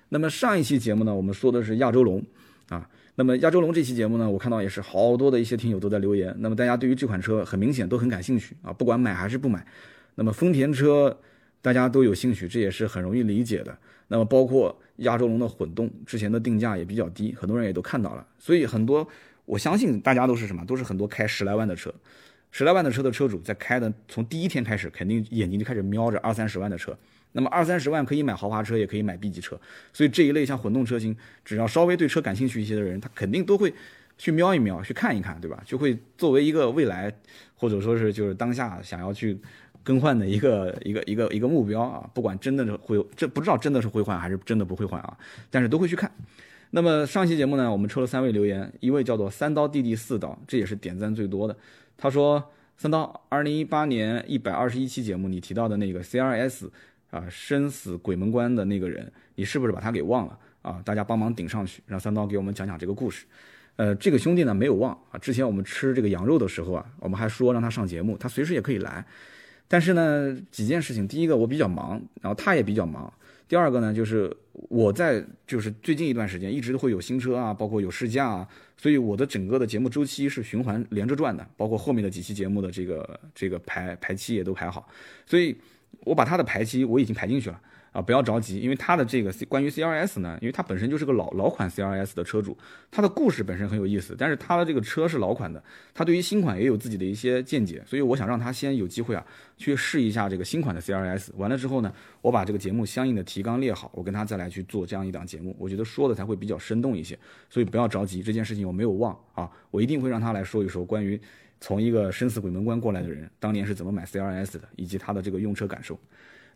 [0.10, 2.26] 那么上一期节目呢，我们说的是亚洲龙
[2.70, 9.64] 啊，那么亚洲龙这期节目呢，我看到也是好多的一些听友都在留言，那么大家对于这款车很明显都很感兴趣啊，不管买还是不买。
[10.18, 11.16] 那么丰田车，
[11.62, 13.78] 大家都有兴趣，这也是很容易理解的。
[14.08, 18.26] 那么包括亚洲龙的混动，之前的定价也比较低，很多人也都看到了。
[18.40, 19.08] 所以很多，
[19.46, 21.94] 我相信大家都是什么，都是很多开十来万的车，
[22.50, 26.98] 十来万的车的车主在开的，从第一天开始，肯定眼睛就开始瞄着二三十万的车。
[27.34, 29.60] 那么二三十万可以买豪华车，也可以买 B 级车。
[29.94, 31.16] 所以这一类像混动车型，
[31.46, 33.72] 只要稍微对车感兴趣一些的人，他肯定都会
[34.18, 35.62] 去瞄一瞄，去看一看，对吧？
[35.64, 37.14] 就会作为一个未来，
[37.56, 39.38] 或者说是就是当下想要去。
[39.88, 45.18] 更换的一个 一个一个一个目标啊，不管真的是会这不知道真的是会换还是真的不会换啊，
[45.50, 46.12] 但是都会去看。
[46.72, 51.56] 那么上期节目呢，我们抽了三位留言，一位叫做三刀弟弟四刀，这也是点赞最多的。
[51.98, 52.44] 他说
[52.76, 56.68] ：“三刀，二零一八年一百二十一期节目，你提到的那个 CRS
[57.10, 60.82] 啊，生死鬼门关的那个人，你是不是把他给忘了啊？
[60.84, 63.26] 大家帮忙顶上去，让三刀给我们讲讲这个故事。
[63.78, 69.06] 呃，这个兄弟呢没有忘啊，之前我们吃这个羊肉的时候啊，我们还说让他上节目，他随时也可以来。”
[69.68, 73.12] 但是呢，几件事情，第一个我比较忙，然后他也比较忙。
[73.48, 78.48] 第二个呢，就是我在就是最近一段时间一直都会有新车啊，包括有试驾啊，
[78.78, 84.88] 所以我的整个的节目周期是循环连着转的，包括后面的几期节目的这个这个排排期也都排好，
[85.26, 85.56] 所以
[86.02, 87.62] 我把他的排期我已经排进去了。
[87.98, 92.56] 啊，不要着急，因为他的这个关于 CRS 呢，因为他本身就是个老老款 CRS 的车主，
[92.92, 95.64] 他的故事本身很有意思，但是他的这个车是老款的，
[95.96, 99.26] 他对于新款也有自己的一些见解，所以我想让他先有机会啊，
[99.58, 101.92] 去试一下这个新款的 CRS，完了之后呢，
[102.22, 107.18] 我把这个节目相应的提纲列好，我跟他再来去做这样一档节目，我觉得说的才会比较生动一些，
[107.50, 111.20] 所以不要着急，这件事情我没有忘啊，我一定会让他来说一说关于
[111.60, 116.00] 从一个生死鬼门关过来的人当年是怎么买 CRS 的，以及他的这个用车感受。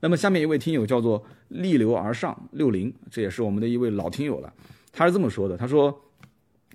[0.02, 4.52] 那么下面一位听友叫做逆流而上六零，这也是我们的一位老听友了。
[4.92, 6.02] 他是这么说的：他说，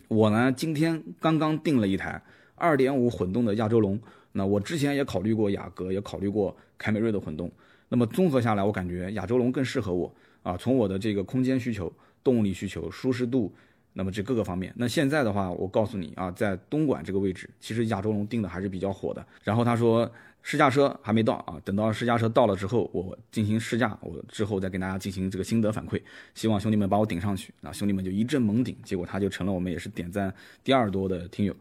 [0.07, 2.23] 我呢今天刚刚订了一台
[2.55, 4.01] 二点五混动的亚洲龙。
[4.31, 7.51] 那我之前也考虑过雅阁，也考虑过凯美瑞的混动。
[7.89, 10.57] 那么综合下来，我感觉亚洲龙更适合我啊。
[10.57, 13.53] 从我的这个空间需求、动力需求、舒适度，
[13.95, 14.73] 那么这各个方面。
[14.77, 19.27] 那现在的话，我告诉你啊，在东莞这个位置，其实亚洲龙定的还是比较火的。
[19.43, 20.09] 然后他说。
[20.49, 26.01] 试驾车还没到啊，等到试驾车到了之后，我进行试驾，我之后再跟大家进行这个心得反馈。
[26.37, 30.33] 希望兄弟们把我顶上去啊，兄弟们就一阵猛顶，结果他就成了我们也是点赞
[30.63, 31.53] 第二多的听友。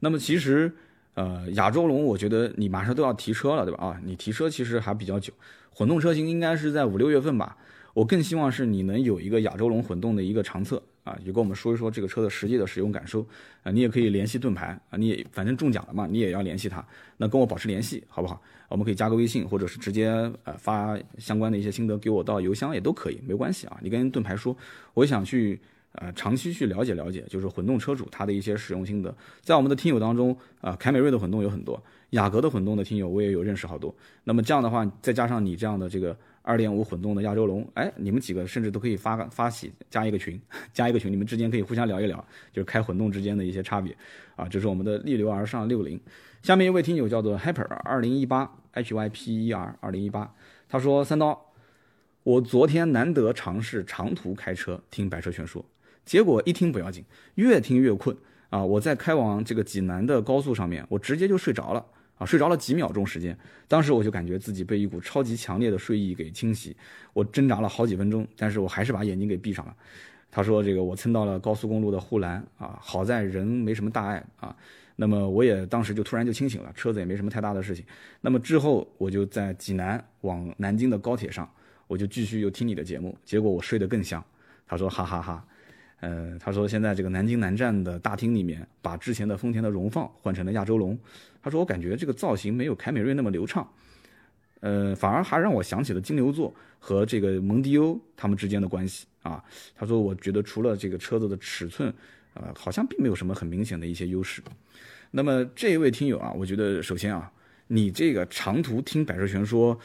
[0.00, 0.72] 那么其实，
[1.14, 3.84] 呃，亚洲龙，我觉得你马上都要提车了，对吧？
[3.84, 5.32] 啊，你提车其实还比较久，
[5.70, 7.56] 混动车型应该是在五六月份吧。
[7.94, 10.82] 我更希望是你能有一个亚洲龙混动的一个长测。
[11.04, 13.26] 啊，就跟我们说一说这个车的实际的使用感受
[13.62, 16.84] 啊，你也可以联系盾牌啊，你也反正中奖了嘛，你也要联系他，
[17.16, 18.40] 那跟我保持联系好不好？
[18.68, 20.08] 我们可以加个微信，或者是直接
[20.44, 23.78] 呃发相关的一些心得给我到邮箱也都可以，没关系啊。
[23.82, 24.56] 你跟盾牌说，
[24.94, 25.60] 我想去
[25.92, 29.14] 呃长期去了解了解，就是混动车主他的一些使用心得。
[29.42, 31.82] 在我们的听友当中啊，凯美瑞的混动有很多，
[32.12, 33.94] 雅阁的混动的听友我也有认识好多。
[34.24, 36.16] 那么这样的话，再加上你这样的这个。
[36.44, 40.42] 二点五混动的亚洲龙，哎，你们几个甚至都可以发个发起加一个群，
[40.74, 42.18] 加一个群，你们之间可以互相聊一聊，
[42.52, 43.96] 就是开混动之间的一些差别
[44.34, 44.48] 啊。
[44.48, 46.00] 这是我们的逆流而上六零。
[46.42, 50.34] 下面一位听友叫做 Hyper 二零一八 H Y P E R 二零一八，
[50.68, 51.52] 他说三刀，
[52.24, 55.64] 我昨天难得尝试长途开车听百车全说，
[56.04, 57.04] 结果一听不要紧，
[57.36, 58.16] 越听越困
[58.50, 58.64] 啊！
[58.64, 61.86] 我在开往这个济南的高速上面，我直接就睡着了。
[62.26, 63.36] 睡着了几秒钟时间，
[63.68, 66.76] 当时我就感觉自己被一股超级强烈的睡意给侵袭，
[67.12, 69.74] 我挣扎了好几分钟，但是我还是把眼睛给闭上了。
[70.30, 74.56] 他说这个我蹭到了高速公路的护栏啊，好在人没什么大碍啊。
[74.96, 77.84] 那么我也当时就突然就清醒了，车子也没什么太大的事情。
[78.20, 81.50] 那么之后我就在济南往南京的高铁上，
[81.86, 84.22] 我就继续又听你的节目，结果我睡得更香。
[84.66, 85.44] 他说哈哈哈，
[86.02, 90.98] 呃，他说现在这个南京南站的大厅里面，把之前的丰田的荣放换成了亚洲龙。
[91.40, 93.64] 他说我感觉这个造型没有凯美瑞那么流畅，
[94.58, 99.40] 呃，反而还让我想起了金牛座和这个蒙迪欧他们之间的关系啊。
[99.76, 101.94] 他说我觉得除了这个车子的尺寸，
[102.34, 104.42] 呃，好像并没有什么很明显的一些优势。
[105.12, 107.30] 那么这一位听友啊，我觉得首先啊，
[107.68, 109.78] 你这个长途听百车全说，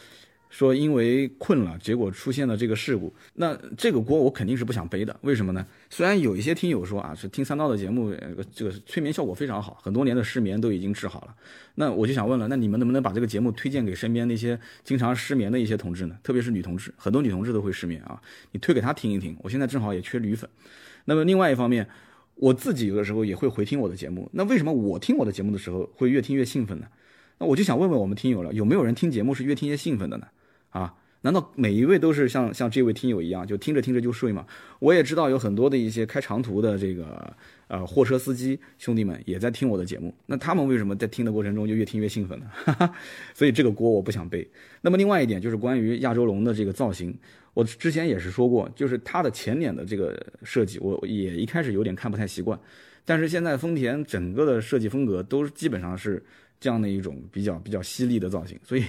[0.49, 5.15] 说因为困了，结果出现了这个事故，那这个锅我肯定是不想背的。
[5.21, 5.65] 为什么呢？
[5.89, 8.13] 虽然有一些听友说啊，是听三刀的节目，
[8.53, 11.35] 这个催眠效果非常好，很多年的失眠都已经治好了。
[11.75, 16.17] 那我就想问了，那你们能不能把这个节目推荐给身边那些经常失眠的一些同志呢？
[16.23, 18.21] 特别是女同志，很多女同志都会失眠啊，
[18.51, 19.35] 你推给她听一听。
[19.41, 20.49] 我现在正好也缺女粉。
[21.05, 21.87] 那么另外一方面。
[22.39, 26.85] 我自己有的时候也会回听我的节目，那为什么我听我的节目的时候会越听越兴奋呢？
[27.39, 30.27] 那我就想问问我们听友了，有没有人听节目是越听越兴奋的呢？
[30.78, 34.45] 啊，难道每一位都是像像这位听友一样，就听着听着就睡吗？
[34.80, 37.36] 我也知道有很多的一些开长途的这个
[37.67, 42.45] 呃货车司机兄弟们也在听我的节目，那他们为什么在听的过程中就越听越兴奋呢？
[43.34, 44.47] 所以这个锅我不想背。
[44.82, 47.17] 那么另外一点就是关于亚洲龙的这个造型。
[47.55, 52.59] 我之前也是说过，就是它的前脸的这个设计，我也一开始有点看不太习惯。
[53.03, 56.23] 但是现在丰田整个的设计风格都基本上是
[56.59, 58.83] 这样的一种比较比较犀利的造型， 所以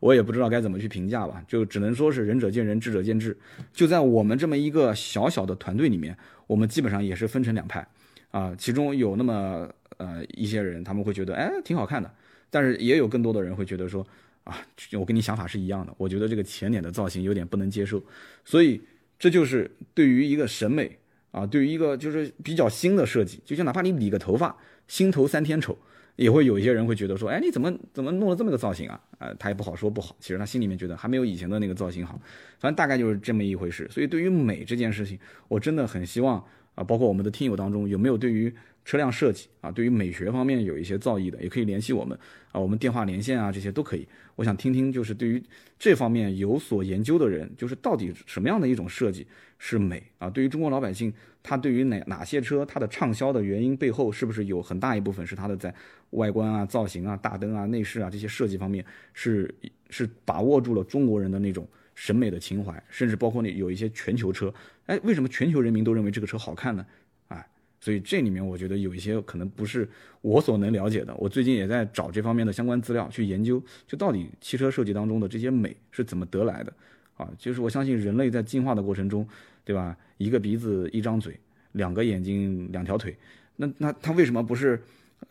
[0.00, 3.36] 我也不知道该怎么去评价吧，就只能说是仁者见仁，智者见智。
[3.72, 6.16] 就在我们这么一个小小的团队里面，
[6.46, 7.86] 我们基本上也是分成两派
[8.30, 12.12] 啊，其中有那么呃一些人他们会觉得哎挺好看的，
[12.50, 14.06] 但是也有更多的人会觉得说。
[14.44, 14.66] 啊，
[14.98, 15.92] 我跟你想法是一样的。
[15.98, 18.02] 我觉得这个前脸的造型有点不能接受，
[18.46, 18.80] 所以
[19.18, 20.98] 这就是对于一个审美
[21.32, 24.56] 啊，对于一个就是比较新的设计，就像哪怕你理个头发，
[24.86, 25.76] 心头三天丑，
[26.18, 29.00] 也会有一些人会觉得说，哎，你怎么怎么弄了这么个造型啊？
[29.18, 32.20] 呃，他也不好说不好，其实他心里面觉得还没有以前的那个造型好，
[32.58, 33.88] 反正大概就是这么一回事。
[33.88, 36.44] 所以对于美这件事情，我真的很希望
[36.74, 38.52] 啊，包括我们的听友当中有没有对于。
[38.84, 42.18] 车辆设计啊，对于美学方面有一些造诣的，也可以联系我们
[42.52, 44.08] 啊，我们电话连线啊，这些都可以。
[44.34, 45.42] 我想听听，就是对于
[45.78, 49.26] 这方面有所研究的人，就是到底什么样的一种设计
[49.58, 50.30] 是美啊？
[50.30, 51.12] 对于中国老百姓，
[51.48, 55.74] 它对于哪哪些车它的畅销的原因背后，是不是有很大一部分是它的在
[56.10, 58.84] 外观啊、造型啊、大灯啊、内饰啊这些设计方面
[59.14, 59.52] 是
[59.88, 64.52] 是把握住了中国人的那种审美的情怀，甚至包括那有一些全球车，
[64.84, 66.84] 哎，为什么全球人民都认为这个车好看呢？
[67.28, 67.42] 啊
[67.80, 69.88] 所以这里面我觉得有一些可能不是
[70.20, 71.14] 我所能了解的。
[71.16, 76.72] 我最近也在找这方面的相关资料去研究，就到底汽车设计当中的这些美是怎么得来的
[77.16, 77.30] 啊？
[77.38, 79.26] 就是我相信人类在进化的过程中，
[79.68, 79.94] 对吧？
[80.16, 81.38] 一个鼻子一张嘴，
[81.72, 83.14] 两个眼睛两条腿，
[83.56, 84.82] 那那它为什么不是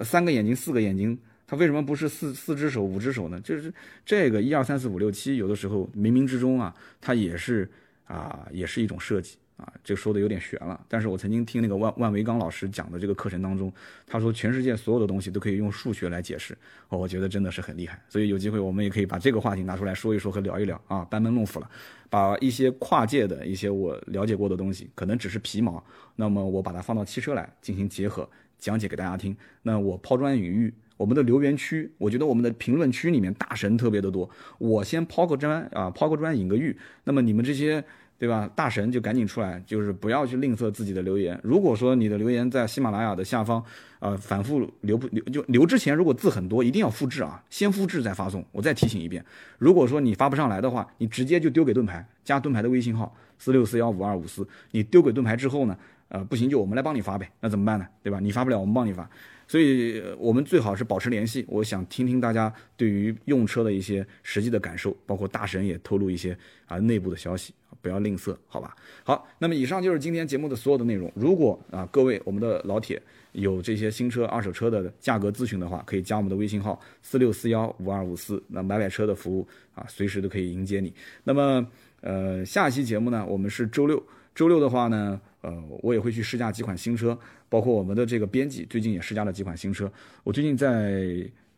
[0.01, 1.17] 三个眼睛四个眼睛？
[1.47, 3.41] 它为什么不是四四只手五只手呢？
[3.41, 3.73] 就是
[4.05, 6.71] 这个一二三四五六七，有的时候冥冥之中啊，
[7.01, 7.67] 它也是
[8.05, 9.37] 啊，也是一种设计。
[9.57, 13.73] 啊，这说的有点悬了，但是我曾经听那个万万维刚老师讲的这个课程当中，
[14.05, 16.55] 他说全世界所有的东西都可以用数学来解释，
[16.89, 21.67] 哦，我觉得真的是很厉害，所以有机会我们也可以把这个话题拿出来说一说和聊一聊啊，班门弄斧了，
[22.09, 25.83] 把一些跨界的一些我了解过的东西，可能只是皮毛，
[26.15, 37.83] 那么我把它放到汽车来进行结合讲解给大家听，那我抛砖引玉，我们的留言区，我觉得我们的评论区里面大神特别的多，我先抛个砖啊，抛个砖引个玉，那么你们这些。
[38.19, 38.49] 对吧？
[38.55, 41.39] 大神就赶紧出来，就是不要去吝啬自己的留言。
[41.43, 43.63] 如果说你的留言在喜马拉雅的下方，
[43.99, 48.43] 呃，反复留不留就留之前，如果字很多，一定要复制啊，先复制再发送。
[48.51, 49.23] 我再提醒一遍，
[49.59, 54.47] 如果说你发不上来的话，你直接就丢给盾牌，加盾牌的微信号四六四幺五二五四。
[54.71, 55.77] 你丢给盾牌之后呢，
[56.09, 57.29] 呃，不行就我们来帮你发呗。
[57.39, 57.87] 那怎么办呢？
[58.01, 58.19] 对吧？
[58.19, 59.07] 你发不了，我们帮你发。
[59.47, 61.45] 所以我们最好是保持联系。
[61.47, 67.53] 我想听听大家对于用车的一些实际的感受，包括大神也透露一些啊内部的消息。
[67.79, 68.75] 不要吝啬，好吧。
[69.03, 71.09] 好，那么以上就是今天节目的所有的内容。
[71.15, 73.01] 如果啊，各位我们的老铁
[73.33, 78.43] 有这些新车、二手车的价格咨询的话，可以加我们的微信号四六四幺五二五四。
[78.47, 80.91] 那买买车的服务啊，随时都可以迎接你。
[81.23, 81.65] 那么
[82.01, 84.03] 呃，下期节目呢，我们是周六。
[84.33, 87.17] 周六的话呢，呃，我也会去试驾几款新车，
[87.49, 89.91] 包括我们的这个编辑最近也试驾了几款新车。
[90.23, 91.01] 我最近在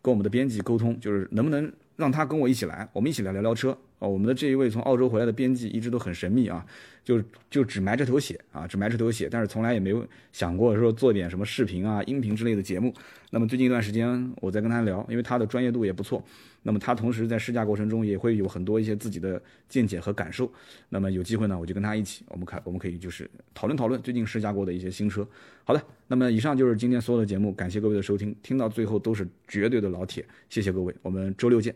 [0.02, 1.72] 跟我们的编辑沟通，就是能不能。
[2.00, 4.08] 让他跟我一起来，我们一起来聊聊车啊。
[4.08, 6.66] 我们的这一位从澳洲回来的编辑一直都很神秘啊，
[7.04, 12.94] 就就只埋着头写啊，只埋着头写，但是从来也没有想过说做点什么视频啊、音频之类的节目。
[13.32, 16.24] 那么最近一段时间我在跟他聊，因为他的专业度也不错，
[16.62, 20.52] 那么他同时在试驾过程中也会有很多一些自己的见解和感受。
[20.90, 25.28] 那么有机会呢，我就跟他一起，我们看我们可以就是讨论讨论最近试驾过的一些新车。
[25.64, 31.74] 好的，那么以上就是今天所有的节目，感谢各位的收听，听到最后都是绝对的老铁，谢谢各位，我们周六见。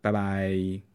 [0.00, 0.87] 拜拜。